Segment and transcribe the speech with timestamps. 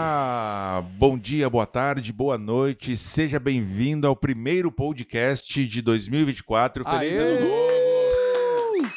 [0.00, 6.84] Olá, bom dia, boa tarde, boa noite, seja bem-vindo ao primeiro podcast de 2024.
[6.84, 7.18] Feliz Aê!
[7.18, 8.90] Ano Novo!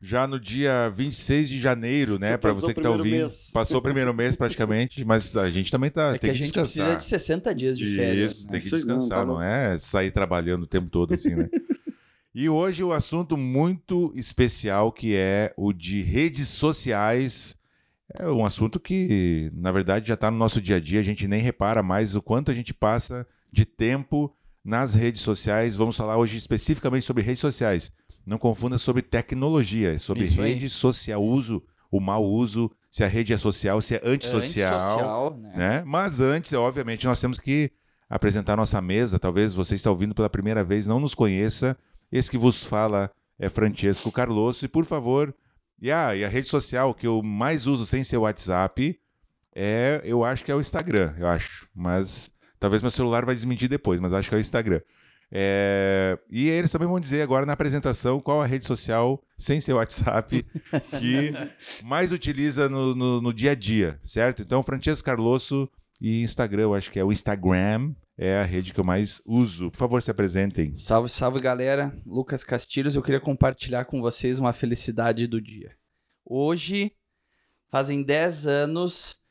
[0.00, 2.36] Já no dia 26 de janeiro, né?
[2.36, 3.20] Para você que tá primeiro ouvindo.
[3.28, 3.50] mês.
[3.52, 6.38] Passou o primeiro mês praticamente, mas a gente também tá, É que tem a que
[6.40, 6.86] gente descansar.
[6.86, 8.32] precisa de 60 dias de férias.
[8.32, 8.50] Isso, né?
[8.50, 11.36] tem que Isso aí, não, descansar, tá não, é sair trabalhando o tempo todo assim,
[11.36, 11.48] né?
[12.34, 17.54] e hoje o assunto muito especial que é o de redes sociais.
[18.18, 21.26] É um assunto que, na verdade, já está no nosso dia a dia, a gente
[21.26, 25.76] nem repara mais o quanto a gente passa de tempo nas redes sociais.
[25.76, 27.90] Vamos falar hoje especificamente sobre redes sociais.
[28.24, 30.52] Não confunda sobre tecnologia, é sobre Isso aí.
[30.52, 35.38] rede social, uso, o mau uso, se a rede é social, se é antissocial Antissocial,
[35.38, 35.52] né?
[35.56, 35.82] né?
[35.84, 37.70] Mas antes, obviamente, nós temos que
[38.08, 39.18] apresentar nossa mesa.
[39.18, 41.76] Talvez você está ouvindo pela primeira vez, não nos conheça.
[42.10, 44.64] Esse que vos fala é Francesco Carlosso.
[44.64, 45.34] E por favor,
[45.82, 48.96] e a, e a rede social que eu mais uso sem ser o WhatsApp
[49.52, 51.68] é, eu acho que é o Instagram, eu acho.
[51.74, 54.80] Mas talvez meu celular vai desmentir depois, mas acho que é o Instagram.
[55.34, 59.72] É, e eles também vão dizer agora na apresentação qual a rede social, sem ser
[59.72, 60.46] o WhatsApp,
[61.00, 61.32] que
[61.84, 64.40] mais utiliza no, no, no dia a dia, certo?
[64.40, 65.68] Então, Francesco Carlosso
[66.00, 69.70] e Instagram, eu acho que é o Instagram, é a rede que eu mais uso.
[69.70, 70.74] Por favor, se apresentem.
[70.74, 71.96] Salve, salve galera.
[72.06, 75.76] Lucas Castilhos, eu queria compartilhar com vocês uma felicidade do dia.
[76.24, 76.92] Hoje
[77.68, 79.22] fazem 10 anos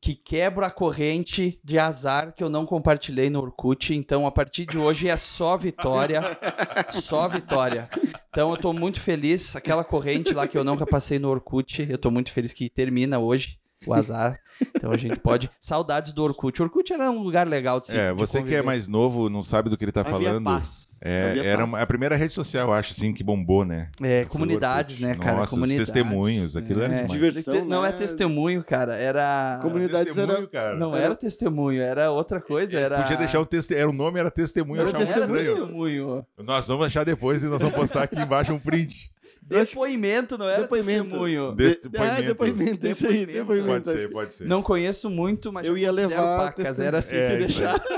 [0.00, 4.66] que quebro a corrente de azar que eu não compartilhei no Orkut, então a partir
[4.66, 6.20] de hoje é só vitória,
[6.90, 7.88] só vitória.
[8.28, 11.96] Então eu tô muito feliz, aquela corrente lá que eu nunca passei no Orkut, eu
[11.96, 14.38] tô muito feliz que termina hoje o azar.
[14.76, 16.60] Então a gente pode saudades do Orkut.
[16.60, 18.62] O Orkut era um lugar legal de se É, de você que é conviver.
[18.62, 20.44] mais novo, não sabe do que ele tá Havia falando.
[20.44, 20.98] paz.
[21.00, 21.82] É, Havia era paz.
[21.82, 23.88] a primeira rede social, eu acho, assim, que bombou, né?
[24.00, 25.32] É, comunidades, né, cara?
[25.32, 25.90] Nossa, os comunidades.
[25.90, 27.12] testemunhos, aquilo era demais.
[27.12, 27.96] Diversão, Não é né?
[27.98, 28.94] testemunho, cara.
[28.94, 29.58] Era.
[29.62, 30.76] Comunidades Testemunho, era- cara.
[30.76, 32.78] Não era- era testemunho, era outra coisa.
[32.78, 33.00] Era.
[33.02, 33.72] Podia deixar o texto.
[33.72, 36.24] Era o nome, era testemunho, eu Era testemunho.
[36.38, 39.10] Nós vamos achar depois e nós vamos postar aqui embaixo um print.
[39.42, 41.04] Depoimento, não era Depoimento.
[41.04, 41.54] testemunho.
[41.54, 43.71] De- De- Ah, depoimento, isso aí, Depoimento.
[43.74, 44.44] Pode ser, pode ser.
[44.46, 46.78] Não conheço muito, mas Eu ia levar pacas.
[46.80, 47.38] Era assim É, que aí.
[47.38, 47.80] deixar.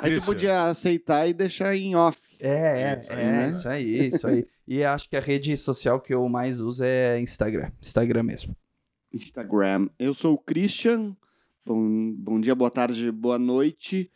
[0.00, 2.16] Aí tu podia aceitar e deixar em off.
[2.38, 3.50] É, é, Isso isso aí, aí, né?
[3.50, 4.46] isso aí, isso aí.
[4.66, 7.72] E acho que a rede social que eu mais uso é Instagram.
[7.82, 8.56] Instagram mesmo.
[9.12, 9.88] Instagram.
[9.98, 11.16] Eu sou o Christian.
[11.66, 14.08] Bom, bom dia, boa tarde, boa noite.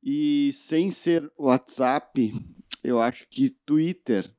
[0.00, 2.32] E sem ser WhatsApp,
[2.84, 4.30] eu acho que Twitter.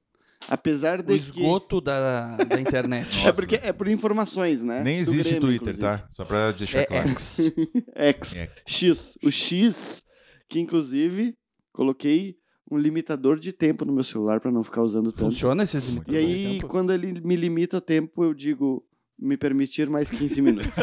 [0.50, 1.18] Apesar O de que...
[1.18, 3.08] esgoto da, da internet.
[3.28, 4.82] É porque é por informações, né?
[4.84, 5.82] Nem Do existe Grêmio, Twitter, inclusive.
[6.02, 6.08] tá?
[6.10, 7.10] Só pra deixar É claro.
[7.10, 7.52] X.
[7.96, 8.36] X.
[8.36, 8.50] É.
[8.66, 9.18] X.
[9.24, 10.04] O X,
[10.50, 11.36] que inclusive
[11.74, 12.38] coloquei
[12.70, 15.20] um limitador de tempo no meu celular pra não ficar usando tanto.
[15.26, 16.68] Funciona esses E limitadores de aí, tempo?
[16.68, 18.84] quando ele me limita o tempo, eu digo
[19.18, 20.68] me permitir mais 15 minutos.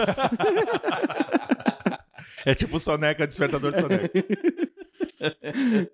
[2.47, 4.11] É tipo soneca, despertador de soneca.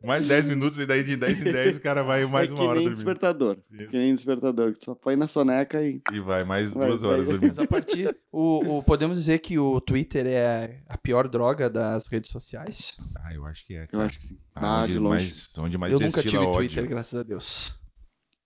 [0.04, 2.56] mais 10 minutos e daí de 10 em 10 o cara vai mais é uma
[2.58, 2.94] que hora nem dormindo.
[2.96, 3.58] despertador.
[3.70, 3.88] Isso.
[3.88, 6.00] Que nem despertador, que só põe na soneca e.
[6.12, 7.10] E vai mais Vai, duas vai.
[7.12, 7.46] horas dormindo.
[7.48, 8.16] Mas a partir.
[8.32, 12.96] O, o- podemos dizer que o Twitter é a pior droga das redes sociais?
[13.24, 13.82] Ah, eu acho que é.
[13.84, 14.04] Eu cara.
[14.06, 14.38] acho que sim.
[14.54, 15.24] Ah, Ah, onde de longe.
[15.24, 16.54] mais, onde mais eu nunca tive ódio.
[16.54, 17.74] Twitter, graças a Deus.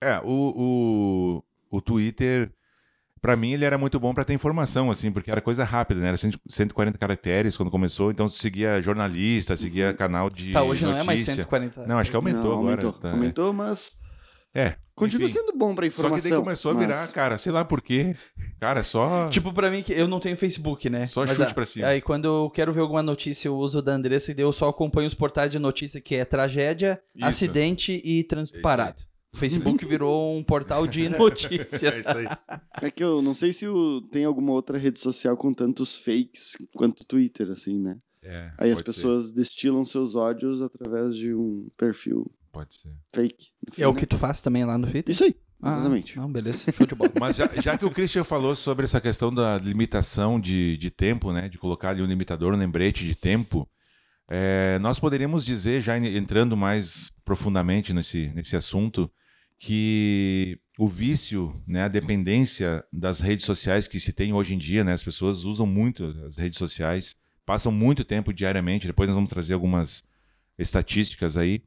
[0.03, 2.53] É, o, o, o Twitter,
[3.25, 6.09] pra mim, ele era muito bom pra ter informação, assim, porque era coisa rápida, né?
[6.09, 10.85] Era 100 140 caracteres quando começou, então tu seguia jornalista, seguia canal de Tá, hoje
[10.85, 11.35] não é mais notícia.
[11.37, 11.87] 140.
[11.87, 12.73] Não, acho que aumentou Não, agora.
[12.83, 13.13] Aumentou, tá, é.
[13.13, 13.93] aumentou, mas.
[14.55, 14.75] É.
[14.95, 15.39] Continua enfim.
[15.39, 16.23] sendo bom pra Só informação.
[16.23, 18.15] que daí começou a mas- virar, cara, sei lá por quê.
[18.61, 19.29] Cara, só.
[19.31, 21.07] Tipo, pra mim, que eu não tenho Facebook, né?
[21.07, 21.87] Só Mas, chute ah, pra cima.
[21.89, 24.69] Aí quando eu quero ver alguma notícia, eu uso da Andressa e daí eu só
[24.69, 27.25] acompanho os portais de notícia que é tragédia, Isso.
[27.27, 29.03] acidente e trânsito parado.
[29.35, 31.83] O Facebook virou um portal de notícias.
[31.83, 32.27] é isso aí.
[32.83, 36.57] É que eu não sei se o- tem alguma outra rede social com tantos fakes
[36.75, 37.97] quanto o Twitter, assim, né?
[38.23, 42.91] É, Aí as pode ser, pessoas destilam seus ódios através de um perfil Pode ser.
[43.15, 43.49] fake.
[43.69, 43.99] enfim, É o né?
[43.99, 45.13] que tu faz também lá no Twitter?
[45.15, 46.17] Isso aí, Ah, exatamente.
[46.17, 46.73] Não, beleza.
[46.73, 47.11] Show de bola.
[47.21, 51.33] Mas já, já que o Christian falou sobre essa questão da limitação de, de tempo,
[51.33, 51.49] né?
[51.51, 53.69] De colocar ali um limitador, um lembrete de tempo,
[54.29, 59.11] é, nós poderíamos dizer, já en- entrando mais profundamente nesse, nesse assunto,
[59.65, 64.85] que o vício, né, a dependência das redes sociais que se tem hoje em dia,
[64.85, 64.93] né?
[64.93, 67.17] As pessoas usam muito as redes sociais,
[67.47, 68.87] passam muito tempo diariamente.
[68.87, 70.05] Depois nós vamos trazer algumas
[70.59, 71.63] estatísticas aí.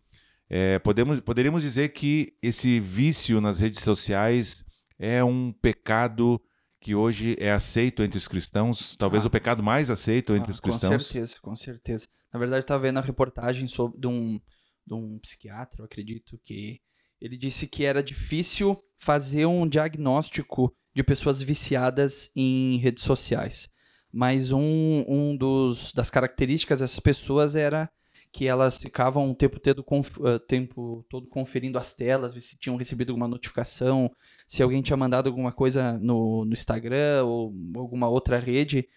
[0.50, 4.64] É, podemos, poderíamos dizer que esse vício nas redes sociais
[5.00, 6.42] é um pecado
[6.80, 9.28] que hoje é aceito entre os cristãos, talvez Ah.
[9.28, 11.06] o pecado mais aceito entre Ah, os com cristãos.
[11.08, 12.08] certeza, com certeza.
[12.32, 14.40] Na verdade, estava vendo a reportagem sobre, de, um,
[14.86, 16.80] de um psiquiatra, acredito, que
[17.22, 23.70] ele disse que era difícil fazer um diagnóstico de pessoas viciadas em redes sociais.
[24.12, 27.90] mas um, um dos das características dessas pessoas era
[28.32, 32.76] que elas ficavam o tempo todo, uh, tempo todo conferindo as telas, ver se tinham
[32.78, 34.12] recebido alguma notificação,
[34.48, 38.88] se alguém tinha mandado alguma coisa no, no Instagram ou alguma outra rede,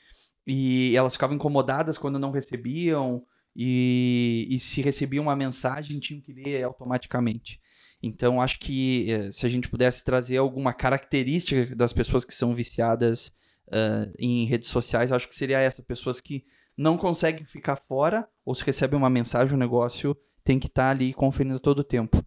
[0.46, 3.24] e elas ficavam incomodadas quando não recebiam,
[3.54, 7.60] e, e se recebiam uma mensagem, tinham que ler automaticamente.
[8.02, 12.54] Então, acho que eh, se a gente pudesse trazer alguma característica das pessoas que são
[12.54, 13.28] viciadas
[13.68, 16.44] uh, em redes sociais, acho que seria essa: pessoas que
[16.76, 20.90] não conseguem ficar fora, ou se recebem uma mensagem, um negócio tem que estar tá
[20.90, 22.24] ali conferindo todo o tempo.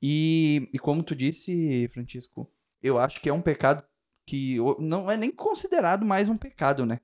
[0.00, 2.48] E, e como tu disse, Francisco,
[2.80, 3.82] eu acho que é um pecado
[4.24, 7.00] que não é nem considerado mais um pecado, né?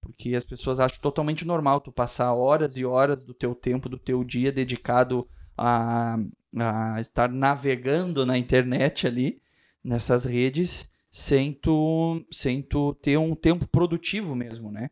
[0.00, 3.98] Porque as pessoas acham totalmente normal tu passar horas e horas do teu tempo, do
[3.98, 6.16] teu dia dedicado a,
[6.56, 9.40] a estar navegando na internet ali,
[9.82, 14.90] nessas redes, sem tu, sem tu ter um tempo produtivo mesmo, né?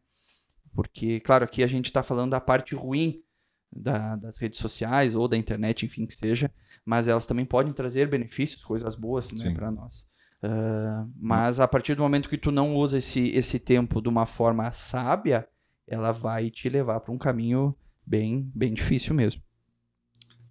[0.75, 3.23] Porque, claro, aqui a gente está falando da parte ruim
[3.71, 6.51] da, das redes sociais ou da internet, enfim, que seja,
[6.85, 10.07] mas elas também podem trazer benefícios, coisas boas né, para nós.
[10.43, 14.25] Uh, mas a partir do momento que tu não usa esse, esse tempo de uma
[14.25, 15.47] forma sábia,
[15.87, 17.77] ela vai te levar para um caminho
[18.07, 19.43] bem, bem difícil mesmo.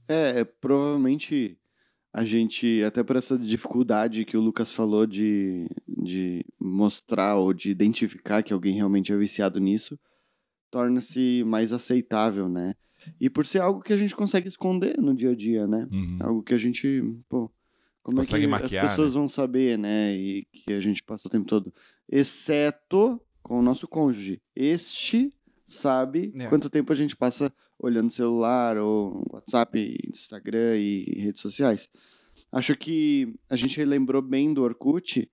[0.07, 1.57] É, é, provavelmente
[2.13, 7.69] a gente, até por essa dificuldade que o Lucas falou de, de mostrar ou de
[7.69, 9.99] identificar que alguém realmente é viciado nisso,
[10.71, 12.75] torna-se mais aceitável, né?
[13.19, 15.87] E por ser algo que a gente consegue esconder no dia a dia, né?
[15.91, 16.17] Uhum.
[16.21, 17.51] Algo que a gente, pô,
[18.03, 19.19] como consegue é que maquiar, as pessoas né?
[19.19, 20.15] vão saber, né?
[20.15, 21.73] E que a gente passa o tempo todo,
[22.09, 24.41] exceto com o nosso cônjuge.
[24.55, 25.33] Este
[25.65, 26.47] sabe é.
[26.47, 31.89] quanto tempo a gente passa olhando celular ou WhatsApp, Instagram e redes sociais.
[32.51, 35.29] Acho que a gente lembrou bem do Orkut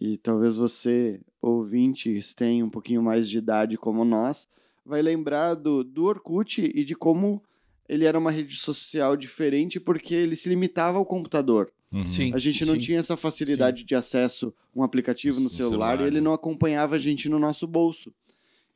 [0.00, 4.48] e talvez você, ouvintes, tenha um pouquinho mais de idade como nós,
[4.84, 7.42] vai lembrar do, do Orkut e de como
[7.88, 11.72] ele era uma rede social diferente porque ele se limitava ao computador.
[11.92, 12.08] Uhum.
[12.08, 13.86] Sim, a gente não sim, tinha essa facilidade sim.
[13.86, 16.24] de acesso a um aplicativo no, no celular, celular, e ele né?
[16.24, 18.12] não acompanhava a gente no nosso bolso.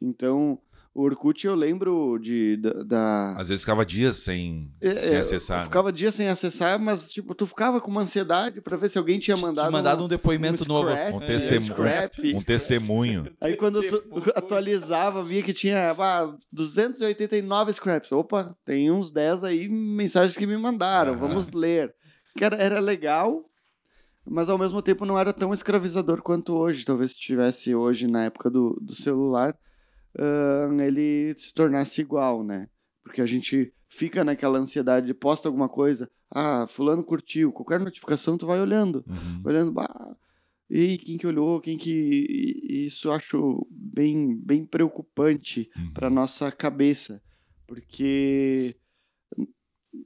[0.00, 0.60] Então,
[0.98, 3.36] o Orkut eu lembro de da, da...
[3.36, 5.58] às vezes ficava dias sem, é, sem é, acessar.
[5.58, 5.64] Né?
[5.64, 9.20] Ficava dias sem acessar, mas tipo tu ficava com uma ansiedade para ver se alguém
[9.20, 13.36] tinha mandado tinha mandado um, um depoimento um novo, um, testemunho, um, testemunho.
[13.40, 14.02] Aí quando tu
[14.34, 18.10] atualizava, via que tinha ah, 289 scraps.
[18.10, 21.18] Opa, tem uns 10 aí mensagens que me mandaram, uhum.
[21.18, 21.94] vamos ler.
[22.36, 23.44] Que era, era legal,
[24.26, 26.84] mas ao mesmo tempo não era tão escravizador quanto hoje.
[26.84, 29.56] Talvez se tivesse hoje na época do, do celular
[30.18, 32.68] uh, ele se tornasse igual, né?
[33.02, 38.36] Porque a gente fica naquela ansiedade de posta alguma coisa, ah, fulano curtiu, qualquer notificação
[38.36, 39.42] tu vai olhando, uhum.
[39.44, 40.16] olhando, bah,
[40.70, 45.92] e quem que olhou, quem que isso eu acho bem bem preocupante uhum.
[45.94, 47.22] para nossa cabeça,
[47.66, 48.76] porque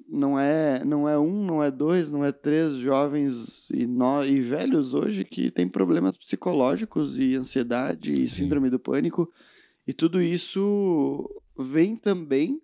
[0.09, 4.41] não é não é um, não é dois, não é três jovens e, no, e
[4.41, 8.43] velhos hoje que têm problemas psicológicos e ansiedade e Sim.
[8.43, 9.29] síndrome do pânico
[9.87, 12.61] e tudo isso vem também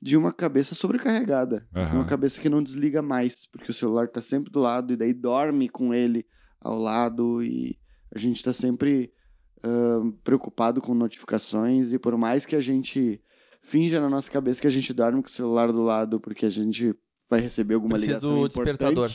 [0.00, 1.96] de uma cabeça sobrecarregada, uhum.
[1.96, 5.12] uma cabeça que não desliga mais, porque o celular está sempre do lado e daí
[5.12, 6.26] dorme com ele
[6.60, 7.78] ao lado e
[8.14, 9.12] a gente está sempre
[9.58, 13.20] uh, preocupado com notificações e por mais que a gente
[13.62, 16.50] finja na nossa cabeça que a gente dorme com o celular do lado porque a
[16.50, 16.94] gente
[17.28, 19.10] vai receber alguma precisa ligação do despertador.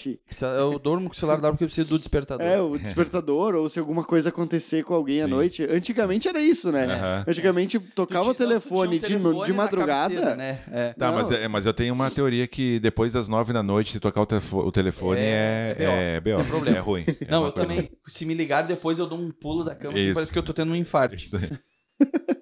[0.58, 2.46] Eu durmo com o celular porque eu preciso do despertador.
[2.46, 5.24] É, o despertador, ou se alguma coisa acontecer com alguém Sim.
[5.24, 5.64] à noite.
[5.64, 6.88] Antigamente era isso, né?
[6.88, 7.24] Uhum.
[7.28, 10.14] Antigamente tocava o telefone, um telefone de, de madrugada.
[10.14, 10.64] Cabeceira, né?
[10.72, 10.94] É.
[10.94, 14.00] Tá, mas, é, mas eu tenho uma teoria que depois das nove da noite, se
[14.00, 16.40] tocar o, telefone, o telefone é, é, é, B.O.
[16.40, 16.78] É, problema.
[16.78, 17.06] é ruim.
[17.08, 20.14] É Não, eu também, se me ligar depois eu dou um pulo da cama, assim,
[20.14, 21.16] parece que eu tô tendo um infarto.
[21.16, 21.38] Isso.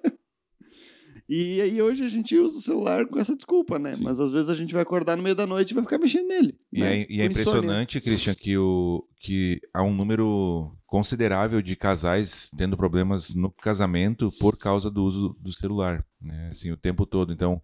[1.32, 3.94] E aí hoje a gente usa o celular com essa desculpa, né?
[3.94, 4.02] Sim.
[4.02, 6.26] Mas às vezes a gente vai acordar no meio da noite e vai ficar mexendo
[6.26, 6.58] nele.
[6.72, 7.02] E né?
[7.02, 12.76] é, e é impressionante, Christian, que, o, que há um número considerável de casais tendo
[12.76, 16.48] problemas no casamento por causa do uso do celular, né?
[16.50, 17.32] Assim, o tempo todo.
[17.32, 17.62] Então,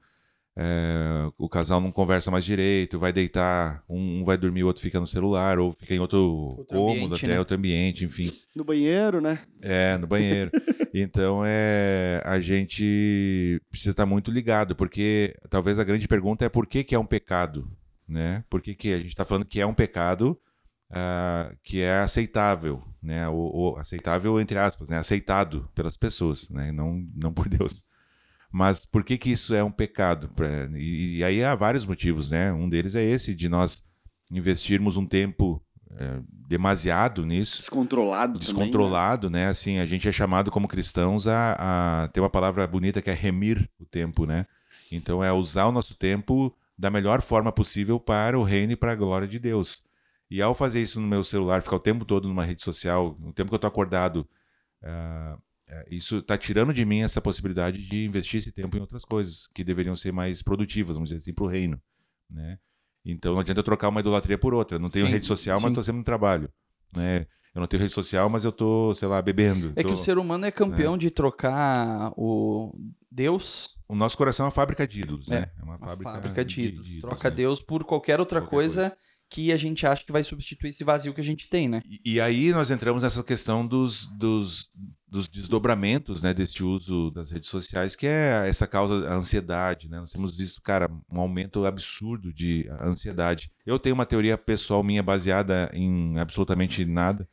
[0.58, 4.82] é, o casal não conversa mais direito, vai deitar, um, um, vai dormir, o outro
[4.82, 7.38] fica no celular, ou fica em outro, outro cômodo, ambiente, até né?
[7.38, 8.32] outro ambiente, enfim.
[8.54, 9.40] No banheiro, né?
[9.60, 10.50] É, no banheiro.
[10.94, 16.66] então, é, a gente precisa estar muito ligado, porque talvez a grande pergunta é por
[16.66, 17.70] que, que é um pecado,
[18.08, 18.42] né?
[18.48, 20.40] Por que, que a gente está falando que é um pecado
[20.90, 23.28] uh, que é aceitável, né?
[23.28, 24.96] O, o, aceitável entre aspas, né?
[24.96, 26.72] Aceitado pelas pessoas, né?
[26.72, 27.84] Não, não por Deus.
[28.56, 30.30] Mas por que que isso é um pecado?
[30.76, 32.50] E, e aí há vários motivos, né?
[32.50, 33.84] Um deles é esse, de nós
[34.30, 35.62] investirmos um tempo
[35.94, 37.58] é, demasiado nisso.
[37.58, 39.48] Descontrolado também, Descontrolado, né?
[39.48, 43.12] Assim, a gente é chamado como cristãos a, a ter uma palavra bonita que é
[43.12, 44.46] remir o tempo, né?
[44.90, 48.92] Então é usar o nosso tempo da melhor forma possível para o reino e para
[48.92, 49.82] a glória de Deus.
[50.30, 53.34] E ao fazer isso no meu celular, ficar o tempo todo numa rede social, o
[53.34, 54.26] tempo que eu estou acordado,
[54.82, 55.38] uh,
[55.90, 59.64] isso está tirando de mim essa possibilidade de investir esse tempo em outras coisas que
[59.64, 61.80] deveriam ser mais produtivas, vamos dizer assim, para o reino,
[62.30, 62.58] né?
[63.04, 64.76] Então não adianta trocar uma idolatria por outra.
[64.76, 65.62] Eu não tenho Sim, rede social, sim.
[65.64, 66.48] mas estou sempre no trabalho,
[66.96, 67.26] né?
[67.54, 69.72] Eu não tenho rede social, mas eu tô, sei lá, bebendo.
[69.76, 72.72] É tô- que o ser humano é campeão de trocar o
[73.10, 75.50] Deus, O nosso coração é uma fábrica de ídolos, né?
[75.58, 76.98] É uma uma fábrica, fábrica, de, ídolos.
[77.00, 77.36] Troca né?
[77.36, 78.98] Deus por qualquer outra Qualquer coisa, coisa.
[79.30, 81.80] que a gente acha que vai substituir esse vazio que a gente tem, né?
[81.88, 84.68] E, e aí nós entramos nessa questão dos, dos,
[85.08, 89.88] dos desdobramentos né, deste uso das redes sociais, que é essa causa, a ansiedade.
[89.88, 90.00] Né?
[90.00, 93.50] Nós temos visto, cara, um aumento absurdo de ansiedade.
[93.64, 97.28] Eu tenho uma teoria pessoal minha baseada em absolutamente nada.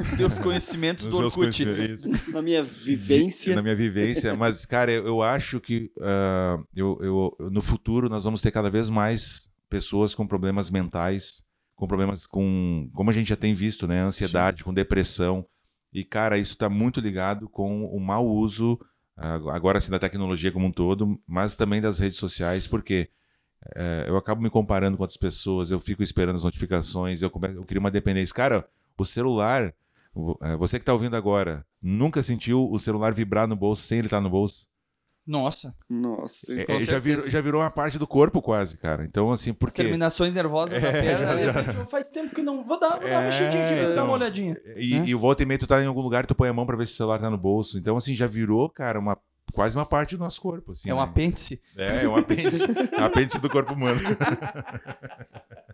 [0.00, 1.64] Os teus conhecimentos Nos do Orkut.
[1.64, 2.06] conhecimentos.
[2.32, 3.54] Na minha vivência.
[3.54, 4.34] Na minha vivência.
[4.34, 8.70] Mas, cara, eu, eu acho que ah, eu, eu- no futuro nós vamos ter cada
[8.70, 11.42] vez mais pessoas com problemas mentais,
[11.76, 12.88] com problemas com.
[12.94, 14.00] Como a gente já tem visto, né?
[14.00, 15.44] Ansiedade, com depressão.
[15.92, 18.78] E, cara, isso está muito ligado com o mau uso,
[19.16, 23.10] ah, agora sim, da tecnologia como um todo, mas também das redes sociais, porque.
[23.76, 27.64] eh, eu acabo me comparando com outras pessoas, eu fico esperando as notificações, eu, eu
[27.64, 28.34] crio uma dependência.
[28.34, 28.68] Cara,
[28.98, 29.74] o celular,
[30.42, 34.06] eh, você que está ouvindo agora, nunca sentiu o celular vibrar no bolso sem ele
[34.08, 34.67] estar no bolso?
[35.30, 39.04] Nossa, Nossa, É, Com é, já, virou, já virou uma parte do corpo quase, cara.
[39.04, 39.82] Então, assim, por as quê?
[39.82, 41.18] terminações nervosas da É, perna.
[41.18, 41.44] já- ali,
[41.74, 41.84] já.
[41.86, 42.64] Faz tempo que não.
[42.64, 44.04] Vou dar, vou dar uma É, mexidinha aqui, vou dar então.
[44.06, 44.56] uma olhadinha.
[44.74, 45.04] E, né?
[45.06, 46.76] e o volta e meia tu tá em algum lugar, tu põe a mão pra
[46.78, 47.76] ver se o celular tá no bolso.
[47.76, 49.18] Então, assim, já virou, cara, uma,
[49.52, 50.72] quase uma parte do nosso corpo.
[50.72, 51.02] Assim, É um né?
[51.04, 51.60] apêndice.
[51.76, 52.62] É, é um apêndice.
[52.96, 54.00] é um apêndice do corpo humano.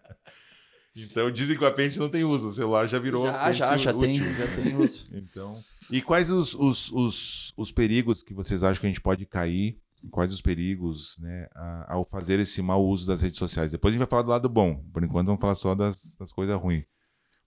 [0.96, 2.48] então, dizem que o apêndice não tem uso.
[2.48, 4.34] O celular já virou Já, já, já tem, útil.
[4.34, 5.06] já tem uso.
[5.14, 5.58] Então,
[5.90, 9.78] e quais os, os, os, os perigos que vocês acham que a gente pode cair?
[10.10, 13.72] Quais os perigos, né, a- ao fazer esse mau uso das redes sociais?
[13.72, 14.84] Depois a gente vai falar do lado bom.
[14.92, 16.84] Por enquanto, vamos falar só das, das coisas ruins.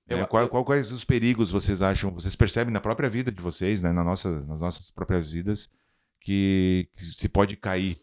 [0.08, 2.12] Eu- É, qual- qual- quais os perigos vocês acham?
[2.12, 5.70] Vocês percebem na própria vida de vocês, né, na nossa, nas nossas próprias vidas,
[6.20, 7.98] que, que se pode cair,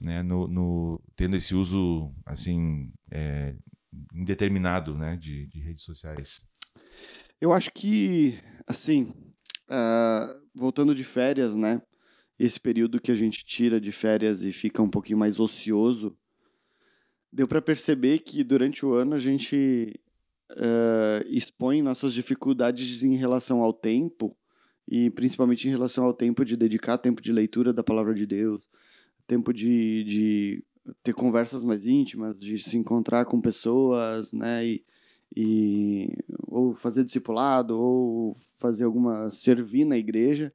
[0.00, 3.54] né, no, no- tendo esse uso assim é,
[4.14, 6.46] indeterminado, né, de, de redes sociais.
[7.40, 9.12] Eu acho que, assim,
[9.68, 11.82] ah, voltando de férias, né?
[12.38, 16.16] Esse período que a gente tira de férias e fica um pouquinho mais ocioso,
[17.32, 19.98] deu para perceber que durante o ano a gente
[20.50, 24.36] ah, expõe nossas dificuldades em relação ao tempo
[24.88, 28.68] e principalmente em relação ao tempo de dedicar tempo de leitura da palavra de Deus,
[29.26, 30.64] tempo de, de
[31.02, 34.66] ter conversas mais íntimas, de se encontrar com pessoas, né?
[34.66, 34.84] E,
[35.34, 36.08] e
[36.46, 40.52] ou fazer discipulado ou fazer alguma servir na igreja.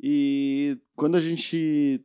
[0.00, 2.02] E quando a gente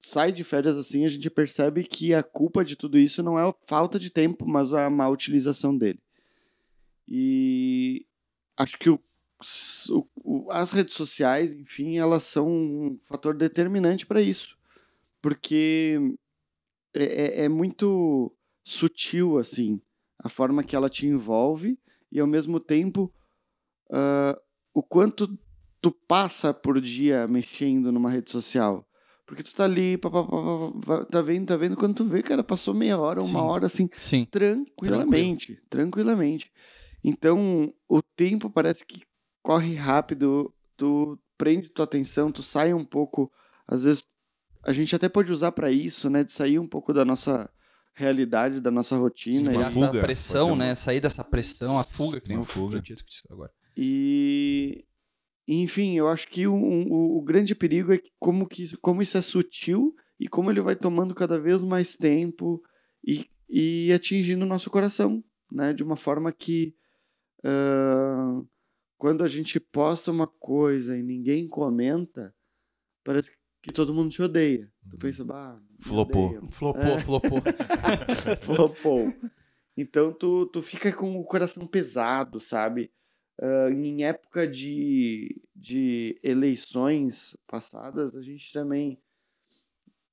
[0.00, 3.48] sai de férias assim, a gente percebe que a culpa de tudo isso não é
[3.48, 6.00] a falta de tempo, mas a má utilização dele.
[7.08, 8.04] E
[8.56, 9.00] acho que o,
[10.24, 14.56] o- as redes sociais, enfim, elas são um fator determinante para isso.
[15.22, 15.98] Porque
[16.96, 18.32] é, é- é muito
[18.64, 19.80] sutil, assim,
[20.18, 21.78] a forma que ela te envolve
[22.10, 23.12] e, ao mesmo tempo,
[23.90, 24.38] ah,
[24.74, 25.38] o quanto
[25.80, 28.86] tu passa por dia mexendo numa rede social.
[29.24, 30.24] Porque tu tá ali, pá, pá,
[30.86, 33.46] pá, tá vendo, tá vendo, quando tu vê, cara, passou meia hora, uma Sim.
[33.46, 34.24] hora, assim, Sim.
[34.24, 36.52] tranquilamente, tranquilamente.
[37.02, 39.02] Então, o tempo parece que
[39.42, 43.30] corre rápido, tu prende tua atenção, tu sai um pouco,
[43.66, 44.06] às vezes
[44.66, 47.48] a gente até pode usar para isso, né, de sair um pouco da nossa
[47.94, 50.74] realidade, da nossa rotina Sim, e- fuga, pressão, ser uma- né?
[50.74, 52.80] Sair dessa pressão, a fuga, que nem Uma o fuga.
[52.80, 53.52] Disse agora.
[53.76, 54.84] E,
[55.46, 59.16] enfim, eu acho que o, o, o grande perigo é como, que isso, como isso
[59.16, 62.60] é sutil e como ele vai tomando cada vez mais tempo
[63.06, 65.72] e, e atingindo o nosso coração, né?
[65.72, 66.74] De uma forma que
[67.44, 68.42] ah,
[68.98, 72.34] quando a gente posta uma coisa e ninguém comenta,
[73.04, 73.38] parece que
[73.72, 74.70] todo mundo te odeia.
[74.90, 76.40] Tu pensa, bah, Flopou.
[76.50, 76.98] Flopou, É.
[77.00, 77.42] flopou.
[78.40, 79.12] Flopou.
[79.76, 82.90] Então tu, tu fica com o coração pesado, sabe?
[83.40, 88.98] Ah, em época de, de eleições passadas, a gente também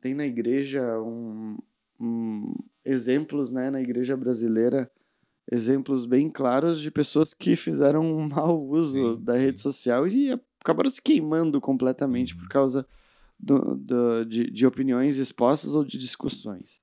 [0.02, 1.58] tem na igreja um,
[2.00, 4.92] um- exemplos, né, na igreja brasileira,
[5.50, 9.40] exemplos bem claros de pessoas que fizeram um mau uso Sim, da sim.
[9.46, 12.42] rede social e acabaram se queimando completamente Uhum.
[12.42, 12.86] por causa
[13.44, 16.82] do, do- de, de opiniões expostas ou de discussões.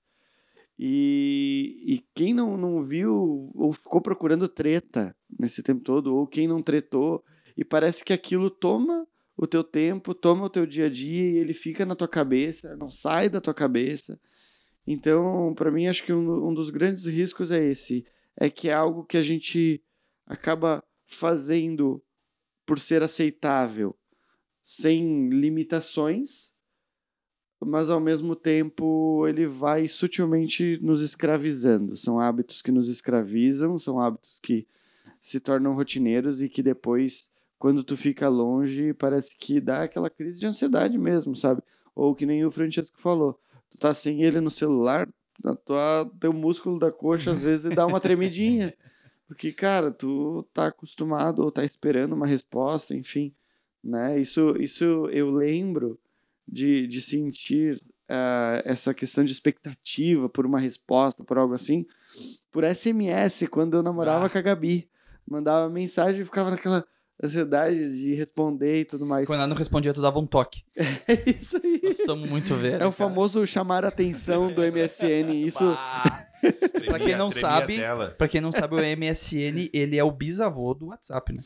[0.78, 6.48] E, e quem não, não viu ou ficou procurando treta nesse tempo todo, ou quem
[6.48, 7.22] não tretou,
[7.56, 11.36] e parece que aquilo toma o teu tempo, toma o teu dia a dia e
[11.36, 14.20] ele fica na tua cabeça, não sai da tua cabeça.
[14.86, 18.72] Então, para mim, acho que um, um, dos grandes riscos é esse: é que é
[18.72, 19.82] algo que a gente
[20.26, 22.02] acaba fazendo
[22.64, 23.94] por ser aceitável,
[24.62, 26.49] sem limitações,
[27.60, 31.96] mas ao mesmo tempo ele vai sutilmente nos escravizando.
[31.96, 34.66] São hábitos que nos escravizam, são hábitos que
[35.20, 40.40] se tornam rotineiros e que depois quando tu fica longe, parece que dá aquela crise
[40.40, 41.60] de ansiedade mesmo, sabe?
[41.94, 43.38] Ou que nem o Francesco falou,
[43.68, 45.06] tu tá sem ele no celular,
[45.44, 48.72] a tua, teu músculo da coxa às vezes dá uma tremidinha.
[49.28, 53.32] Porque, cara, tu tá acostumado ou tá esperando uma resposta, enfim,
[53.84, 54.18] né?
[54.18, 56.00] Isso, isso eu lembro
[56.50, 57.76] de, de sentir
[58.10, 61.86] uh, essa questão de expectativa por uma resposta, por algo assim,
[62.50, 64.30] por SMS, quando eu namorava ah.
[64.30, 64.88] com a Gabi.
[65.28, 66.84] Mandava mensagem e ficava naquela
[67.22, 69.26] ansiedade de responder e tudo mais.
[69.26, 70.64] Quando ela não respondia, tu dava um toque.
[71.06, 71.80] É isso aí.
[71.84, 72.80] Nós estamos muito velhos.
[72.80, 75.30] É o famoso chamar a atenção do MSN.
[75.46, 75.64] Isso.
[76.86, 77.78] para quem não sabe,
[78.18, 81.42] para quem não sabe, o MSN ele é o bisavô do WhatsApp, né?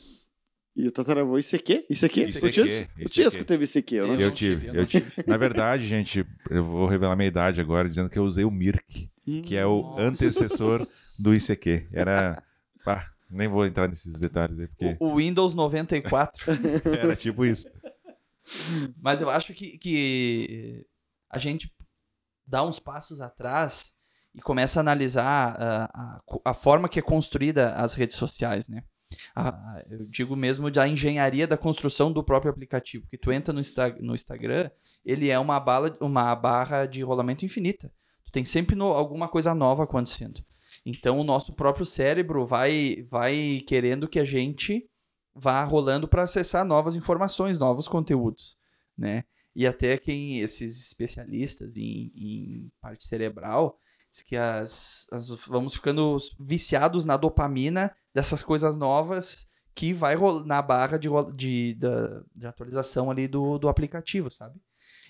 [0.77, 1.87] E o tataravô ICQ?
[1.89, 2.21] ICQ?
[2.23, 2.47] ICQ.
[2.47, 5.07] O Tiesco, o Tiesco teve ICQ, eu, eu, eu tive, eu, tive.
[5.25, 9.09] Na verdade, gente, eu vou revelar minha idade agora dizendo que eu usei o Mirk,
[9.45, 10.03] que é o Nossa.
[10.03, 10.85] antecessor
[11.21, 11.89] do ICQ.
[11.93, 12.43] Era...
[12.85, 14.97] Pá, nem vou entrar nesses detalhes aí, porque...
[14.99, 16.45] O, o Windows 94.
[17.01, 17.71] Era tipo isso.
[19.01, 20.85] Mas eu acho que, que
[21.31, 21.73] a gente
[22.47, 23.95] dá uns passos atrás
[24.35, 28.83] e começa a analisar a, a, a forma que é construída as redes sociais, né?
[29.35, 33.07] A, eu digo mesmo da engenharia da construção do próprio aplicativo.
[33.09, 34.71] Que tu entra no, Insta, no Instagram,
[35.05, 37.93] ele é uma, bala, uma barra de rolamento infinita.
[38.25, 40.45] Tu tem sempre no, alguma coisa nova acontecendo.
[40.85, 44.89] Então o nosso próprio cérebro vai, vai querendo que a gente
[45.35, 48.57] vá rolando para acessar novas informações, novos conteúdos,
[48.97, 49.25] né?
[49.57, 53.79] E até quem esses especialistas em, em parte cerebral
[54.15, 60.63] diz que as, as, vamos ficando viciados na dopamina dessas coisas novas que vai na
[60.63, 61.89] barra de, de, de,
[62.37, 64.61] de atualização ali do, do aplicativo, sabe?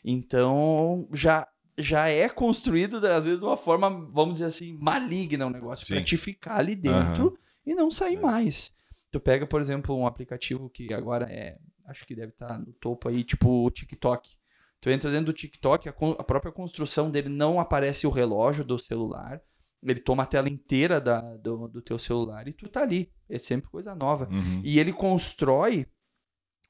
[0.02, 5.50] Então já já é construído, às vezes, de uma forma, vamos dizer assim, maligna o
[5.50, 5.94] negócio, Sim.
[5.94, 7.36] pra te ficar ali dentro uhum.
[7.66, 8.20] e não sair é.
[8.20, 8.70] mais.
[9.10, 12.72] Tu pega, por exemplo, um aplicativo que agora é, acho que deve estar tá no
[12.74, 14.36] topo aí, tipo o TikTok.
[14.84, 18.78] Tu entra dentro do TikTok, a, a própria construção dele não aparece o relógio do
[18.78, 19.40] celular,
[19.82, 23.10] ele toma a tela inteira da, do, do teu celular e tu tá ali.
[23.26, 24.28] É sempre coisa nova.
[24.30, 24.60] Uhum.
[24.62, 25.86] E ele constrói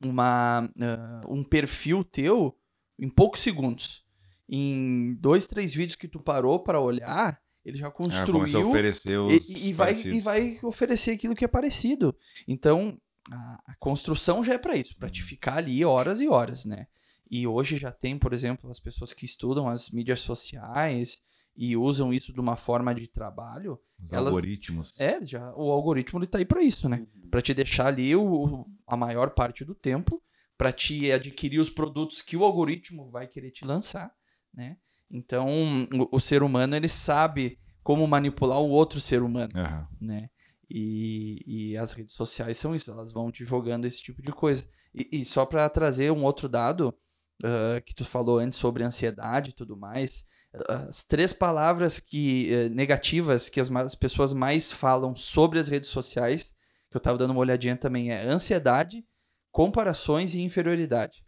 [0.00, 2.56] uma, uh, um perfil teu
[3.00, 4.04] em poucos segundos
[4.48, 9.48] em dois, três vídeos que tu parou para olhar, ele já construiu é, oferecer os
[9.48, 12.16] e, e vai, e vai oferecer aquilo que é parecido.
[12.46, 12.96] Então,
[13.28, 16.86] a, a construção já é para isso, para te ficar ali horas e horas, né?
[17.30, 21.22] E hoje já tem, por exemplo, as pessoas que estudam as mídias sociais
[21.56, 23.78] e usam isso de uma forma de trabalho.
[24.02, 25.00] Os elas, algoritmos.
[25.00, 27.06] É, já, o algoritmo está aí para isso, né?
[27.14, 27.30] Uhum.
[27.30, 30.22] Para te deixar ali o, a maior parte do tempo,
[30.56, 34.12] para te adquirir os produtos que o algoritmo vai querer te lançar
[34.54, 34.76] né?
[35.10, 39.86] Então, o, o, ser humano, ele sabe como manipular o outro ser humano, uhum.
[40.00, 40.30] né?
[40.70, 44.66] E, e, as redes sociais são isso, elas vão te jogando esse tipo de coisa.
[44.94, 46.96] E, e só para trazer um outro dado
[47.42, 50.24] uh, que tu falou antes sobre ansiedade e tudo mais,
[50.68, 55.88] as três palavras que uh, negativas que as, as, pessoas mais falam sobre as redes
[55.88, 56.54] sociais,
[56.90, 59.04] que eu estava dando uma olhadinha também, é ansiedade,
[59.50, 61.24] comparações e inferioridade.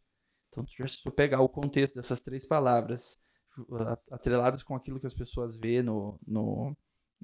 [0.48, 3.18] Então, se tu pegar o contexto dessas três palavras
[4.10, 6.76] atreladas com aquilo que as pessoas vê no, no,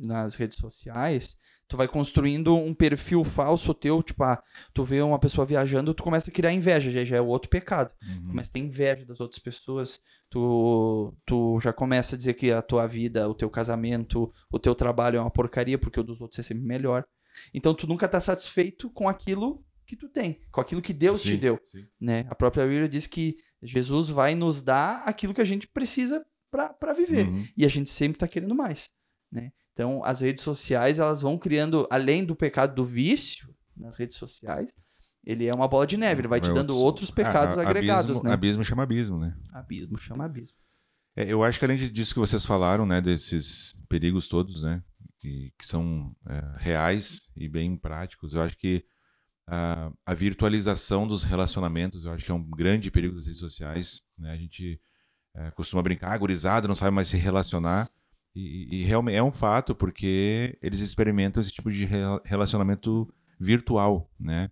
[0.03, 1.37] nas redes sociais,
[1.69, 4.43] tu vai construindo um perfil falso teu, tipo, ah,
[4.75, 7.49] tu vê uma pessoa viajando, tu começa a criar inveja, já, já é o outro
[7.49, 7.95] pecado.
[8.03, 8.29] Uhum.
[8.29, 12.61] Começa a ter inveja das outras pessoas, tu, tu já começa a dizer que a
[12.61, 16.38] tua vida, o teu casamento, o teu trabalho é uma porcaria, porque o dos outros
[16.41, 17.05] é sempre melhor.
[17.55, 21.31] Então tu nunca tá satisfeito com aquilo que tu tem, com aquilo que Deus sim,
[21.31, 21.59] te deu.
[21.65, 21.87] Sim.
[22.01, 22.27] Né?
[22.29, 26.93] A própria Bíblia diz que Jesus vai nos dar aquilo que a gente precisa para
[26.93, 27.27] viver.
[27.27, 27.47] Uhum.
[27.57, 28.91] E a gente sempre está querendo mais.
[29.31, 29.53] Né?
[29.73, 34.77] Então, as redes sociais, elas vão criando, além do pecado do vício nas redes sociais,
[35.25, 38.11] ele é uma bola de neve, ele vai te é dando outros pecados ah, agregados,
[38.11, 38.35] abismo, né?
[38.35, 39.37] Abismo chama abismo, né?
[39.53, 40.57] Abismo chama abismo.
[41.17, 44.83] É, eu acho que além disso que vocês falaram, né, desses perigos todos, né,
[45.21, 48.85] que, que são é, reais e bem práticos, eu acho que
[49.47, 54.01] a, a, virtualização dos relacionamentos, eu acho que é um grande perigo das redes sociais.
[54.17, 54.33] Né?
[54.33, 54.81] A gente
[55.35, 57.91] é, costuma brincar, agorizado, não sabe mais se relacionar.
[58.35, 61.87] E, e, realmente é um fato, porque eles experimentam esse tipo de
[62.25, 64.51] relacionamento virtual, né?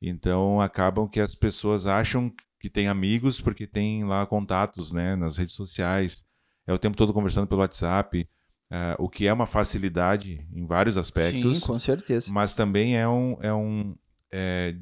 [0.00, 5.36] Então acabam que as pessoas acham que tem amigos porque tem lá contatos, né, nas
[5.36, 6.24] redes sociais,
[6.66, 8.28] é o tempo todo conversando pelo WhatsApp,
[8.70, 11.60] uh, o que é uma facilidade em vários aspectos.
[11.60, 12.32] Sim, com certeza.
[12.32, 13.96] Mas também é um, é um
[14.30, 14.74] é,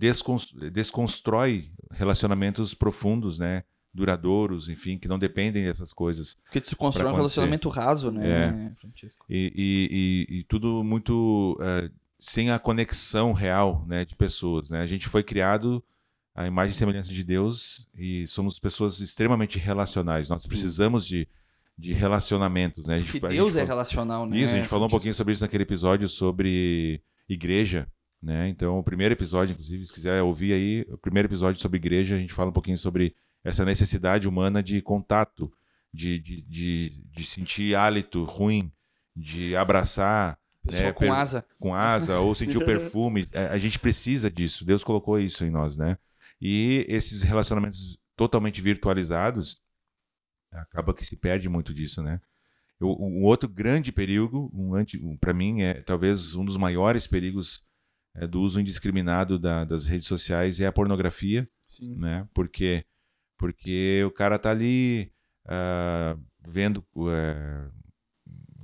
[0.72, 3.62] desconstrói relacionamentos profundos, né?
[3.96, 6.37] Duradouros, enfim, que não dependem dessas coisas.
[6.44, 8.80] Porque tu constrói um relacionamento raso, né, é.
[8.80, 9.24] Francisco?
[9.28, 14.70] E, e, e, e tudo muito uh, sem a conexão real né, de pessoas.
[14.70, 14.80] Né?
[14.80, 15.82] A gente foi criado
[16.35, 20.28] à imagem e semelhança de Deus e somos pessoas extremamente relacionais.
[20.28, 21.26] Nós precisamos de,
[21.76, 22.87] de relacionamentos.
[22.87, 23.00] Né?
[23.00, 23.66] Gente, Deus é falou...
[23.66, 24.38] relacional, né?
[24.38, 27.88] Isso, a gente falou um pouquinho sobre isso naquele episódio sobre igreja.
[28.22, 28.48] Né?
[28.48, 32.18] Então, o primeiro episódio, inclusive, se quiser ouvir aí, o primeiro episódio sobre igreja, a
[32.18, 33.14] gente fala um pouquinho sobre
[33.46, 35.52] essa necessidade humana de contato,
[35.94, 38.72] de, de, de, de sentir hálito ruim,
[39.14, 40.37] de abraçar.
[40.64, 41.46] Né, com asa.
[41.61, 43.28] Com asa, ou sentir o perfume.
[43.32, 44.64] A, a gente precisa disso.
[44.64, 45.96] Deus colocou isso em nós, né?
[46.40, 49.61] E esses relacionamentos totalmente virtualizados,
[50.52, 52.20] acaba que se perde muito disso, né?
[52.80, 57.64] Um outro grande perigo, um, um para mim, é talvez um dos maiores perigos
[58.14, 61.94] é, do uso indiscriminado da, das redes sociais é a pornografia, Sim.
[61.94, 62.28] né?
[62.35, 62.85] Porque
[63.38, 65.12] porque o cara tá ali
[65.46, 67.72] uh, vendo uh,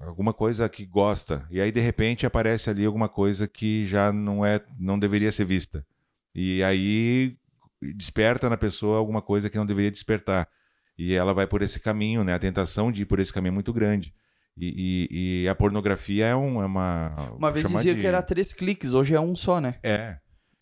[0.07, 1.47] alguma coisa que gosta.
[1.51, 5.45] E aí de repente aparece ali alguma coisa que já não é não deveria ser
[5.45, 5.87] vista.
[6.35, 7.37] E aí
[7.81, 10.49] desperta na pessoa alguma coisa que não deveria despertar.
[10.97, 12.35] E ela vai por esse caminho né?
[12.35, 14.15] A tentação de ir por esse caminho é muito grande.
[14.57, 18.03] E, e, e a pornografia é, um, é uma uma vez dizia de...
[18.03, 19.79] que era três cliques hoje é um só né?
[19.83, 20.19] É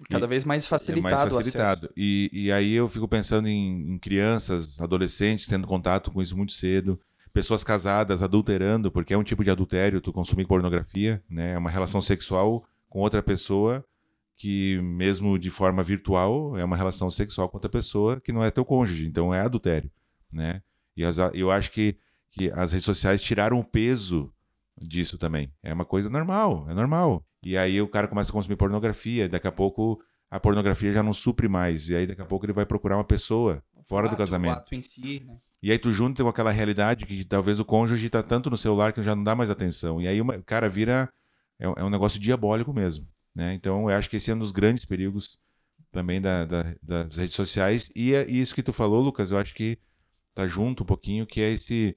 [0.09, 1.09] Cada vez mais facilitado.
[1.09, 1.91] É mais facilitado.
[1.97, 6.53] E, e aí eu fico pensando em, em, crianças, adolescentes tendo contato com isso muito
[6.53, 6.99] cedo,
[7.33, 11.53] pessoas casadas adulterando, porque é um tipo de adultério tu consumir pornografia, né?
[11.53, 13.85] É uma relação sexual com outra pessoa
[14.37, 18.51] que mesmo de forma virtual é uma relação sexual com outra pessoa que não é
[18.51, 19.91] teu cônjuge, então é adultério,
[20.33, 20.63] né?
[20.97, 21.99] E as, eu acho que,
[22.31, 24.33] que as redes sociais tiraram o peso
[24.81, 25.53] disso também.
[25.63, 27.25] É uma coisa normal, é normal.
[27.43, 30.01] E aí o cara começa a consumir pornografia, daqui a pouco
[30.31, 31.89] a pornografia já não supre mais.
[31.89, 34.57] E aí daqui a pouco ele vai procurar uma pessoa fora do casamento.
[34.57, 35.37] O ato em si, né?
[35.63, 38.93] E aí tu junta com aquela realidade que talvez o cônjuge está tanto no celular
[38.93, 40.01] que já não dá mais atenção.
[40.01, 41.13] E aí o cara vira.
[41.59, 43.07] É, é, um negócio diabólico mesmo.
[43.35, 43.53] Né?
[43.55, 45.39] Então eu acho que esse é um dos grandes perigos
[45.93, 47.91] também da, da, das redes sociais.
[47.95, 49.79] E, é, isso que tu falou, Lucas, eu acho que
[50.35, 51.97] tá junto um pouquinho, que é esse